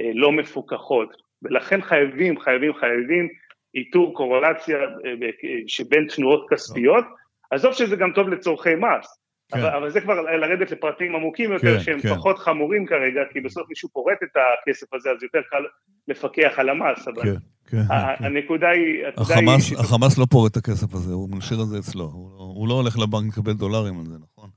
אה, 0.00 0.10
לא 0.14 0.32
מפוקחות, 0.32 1.16
ולכן 1.42 1.80
חייבים, 1.82 2.40
חייבים, 2.40 2.74
חייבים 2.74 3.28
איתור 3.74 4.14
קורולציה 4.14 4.78
אה, 4.78 4.84
אה, 5.04 5.28
שבין 5.66 6.06
תנועות 6.16 6.46
כספיות, 6.50 7.04
עזוב 7.50 7.72
שזה 7.72 7.96
גם 7.96 8.12
טוב 8.14 8.28
לצורכי 8.28 8.74
מס, 8.74 9.20
כן. 9.52 9.58
אבל, 9.58 9.68
אבל 9.68 9.90
זה 9.90 10.00
כבר 10.00 10.20
לרדת 10.20 10.70
לפרטים 10.70 11.14
עמוקים 11.14 11.52
יותר 11.52 11.78
כן, 11.78 11.84
שהם 11.84 12.00
כן. 12.00 12.14
פחות 12.14 12.38
חמורים 12.38 12.86
כרגע, 12.86 13.20
כי 13.32 13.40
בסוף 13.40 13.68
מישהו 13.68 13.88
פורט 13.88 14.22
את 14.22 14.36
הכסף 14.36 14.94
הזה, 14.94 15.10
אז 15.10 15.22
יותר 15.22 15.40
קל 15.50 15.62
לפקח 16.08 16.52
על 16.56 16.68
המס, 16.68 17.08
אבל 17.08 17.22
כן, 17.22 17.34
כן, 17.70 17.82
כן. 17.88 18.24
הנקודה 18.24 18.68
היא... 18.68 19.06
החמאס, 19.16 19.70
היא... 19.70 19.78
החמאס 19.78 20.18
לא 20.18 20.26
פורט 20.30 20.52
את 20.52 20.56
הכסף 20.56 20.94
הזה, 20.94 21.12
הוא 21.12 21.28
משאיר 21.30 21.60
את 21.62 21.68
זה 21.68 21.78
אצלו, 21.78 22.04
הוא, 22.04 22.30
הוא 22.38 22.68
לא 22.68 22.74
הולך 22.74 22.98
לבנק 22.98 23.32
לקבל 23.32 23.52
דולרים 23.52 23.98
על 23.98 24.06
זה, 24.06 24.14
נכון? 24.22 24.50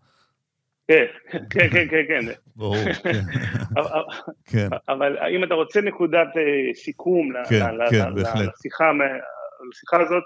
כן, 0.87 1.05
כן, 1.49 1.69
כן, 1.69 1.87
כן, 1.89 2.03
כן. 2.07 2.31
ברור, 2.55 2.75
כן. 3.03 3.21
כן. 4.45 4.67
אבל 4.89 5.17
אם 5.35 5.43
אתה 5.43 5.53
רוצה 5.53 5.81
נקודת 5.81 6.27
אה, 6.37 6.73
סיכום 6.73 7.31
כן, 7.49 7.65
כן, 7.89 8.09
לשיחה 9.69 10.01
הזאת, 10.01 10.23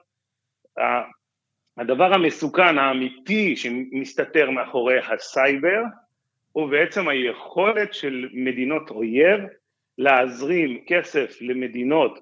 הדבר 1.77 2.13
המסוכן 2.13 2.77
האמיתי 2.77 3.55
שמסתתר 3.55 4.49
מאחורי 4.49 4.99
הסייבר 4.99 5.81
הוא 6.51 6.69
בעצם 6.69 7.07
היכולת 7.07 7.93
של 7.93 8.29
מדינות 8.33 8.91
אויב 8.91 9.39
להזרים 9.97 10.83
כסף 10.87 11.37
למדינות 11.41 12.19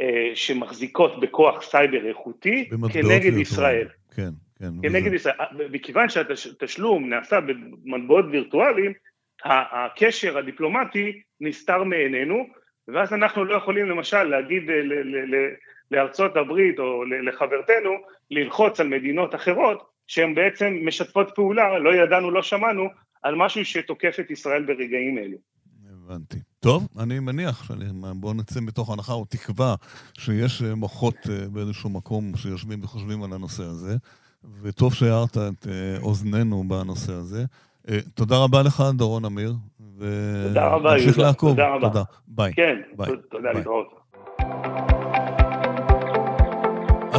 אה, 0.00 0.30
שמחזיקות 0.34 1.20
בכוח 1.20 1.62
סייבר 1.62 2.08
איכותי 2.08 2.68
כנגד 2.92 3.36
ישראל. 3.36 3.88
כן, 4.16 4.30
כן. 4.58 4.70
כנגד 4.82 5.06
וזה... 5.06 5.14
ישראל. 5.14 5.68
מכיוון 5.70 6.08
שהתשלום 6.08 7.08
נעשה 7.08 7.38
במטבעות 7.40 8.24
וירטואליים, 8.30 8.92
הקשר 9.44 10.38
הדיפלומטי 10.38 11.20
נסתר 11.40 11.84
מעינינו, 11.84 12.46
ואז 12.88 13.12
אנחנו 13.12 13.44
לא 13.44 13.56
יכולים 13.56 13.86
למשל 13.86 14.22
להגיד 14.22 14.62
לארצות 15.90 16.36
הברית 16.36 16.78
או 16.78 17.04
לחברתנו 17.04 17.90
ללחוץ 18.30 18.80
על 18.80 18.88
מדינות 18.88 19.34
אחרות 19.34 19.86
שהן 20.06 20.34
בעצם 20.34 20.78
משתפות 20.84 21.30
פעולה, 21.34 21.78
לא 21.78 21.94
ידענו, 21.94 22.30
לא 22.30 22.42
שמענו, 22.42 22.88
על 23.22 23.34
משהו 23.34 23.64
שתוקף 23.64 24.16
את 24.20 24.30
ישראל 24.30 24.64
ברגעים 24.64 25.18
אלו. 25.18 25.36
הבנתי. 26.06 26.38
טוב, 26.60 26.88
אני 26.98 27.18
מניח, 27.18 27.64
שאני, 27.64 27.84
בואו 28.14 28.34
נצא 28.34 28.60
מתוך 28.60 28.90
הנחה 28.90 29.12
או 29.12 29.24
תקווה 29.24 29.74
שיש 30.18 30.62
אה, 30.62 30.74
מוחות 30.74 31.16
אה, 31.30 31.48
באיזשהו 31.48 31.90
מקום 31.90 32.36
שיושבים 32.36 32.78
וחושבים 32.82 33.22
על 33.22 33.32
הנושא 33.32 33.62
הזה, 33.62 33.96
וטוב 34.62 34.94
שהערת 34.94 35.36
את 35.36 35.66
אה, 35.66 35.96
אוזננו 36.02 36.64
בנושא 36.68 37.12
הזה. 37.12 37.44
תודה 38.14 38.36
רבה 38.36 38.62
לך, 38.62 38.82
דורון 38.94 39.24
אמיר. 39.24 39.52
תודה 39.98 40.66
רבה, 40.66 40.88
יהודה. 40.88 40.94
נמשיך 40.94 41.18
לעקוב. 41.18 41.50
תודה 41.50 41.68
רבה. 41.68 41.88
תודה. 41.88 42.02
ביי. 42.28 42.52
כן, 42.54 42.80
ביי. 42.96 43.10
תודה, 43.30 43.52
להתראות. 43.52 44.00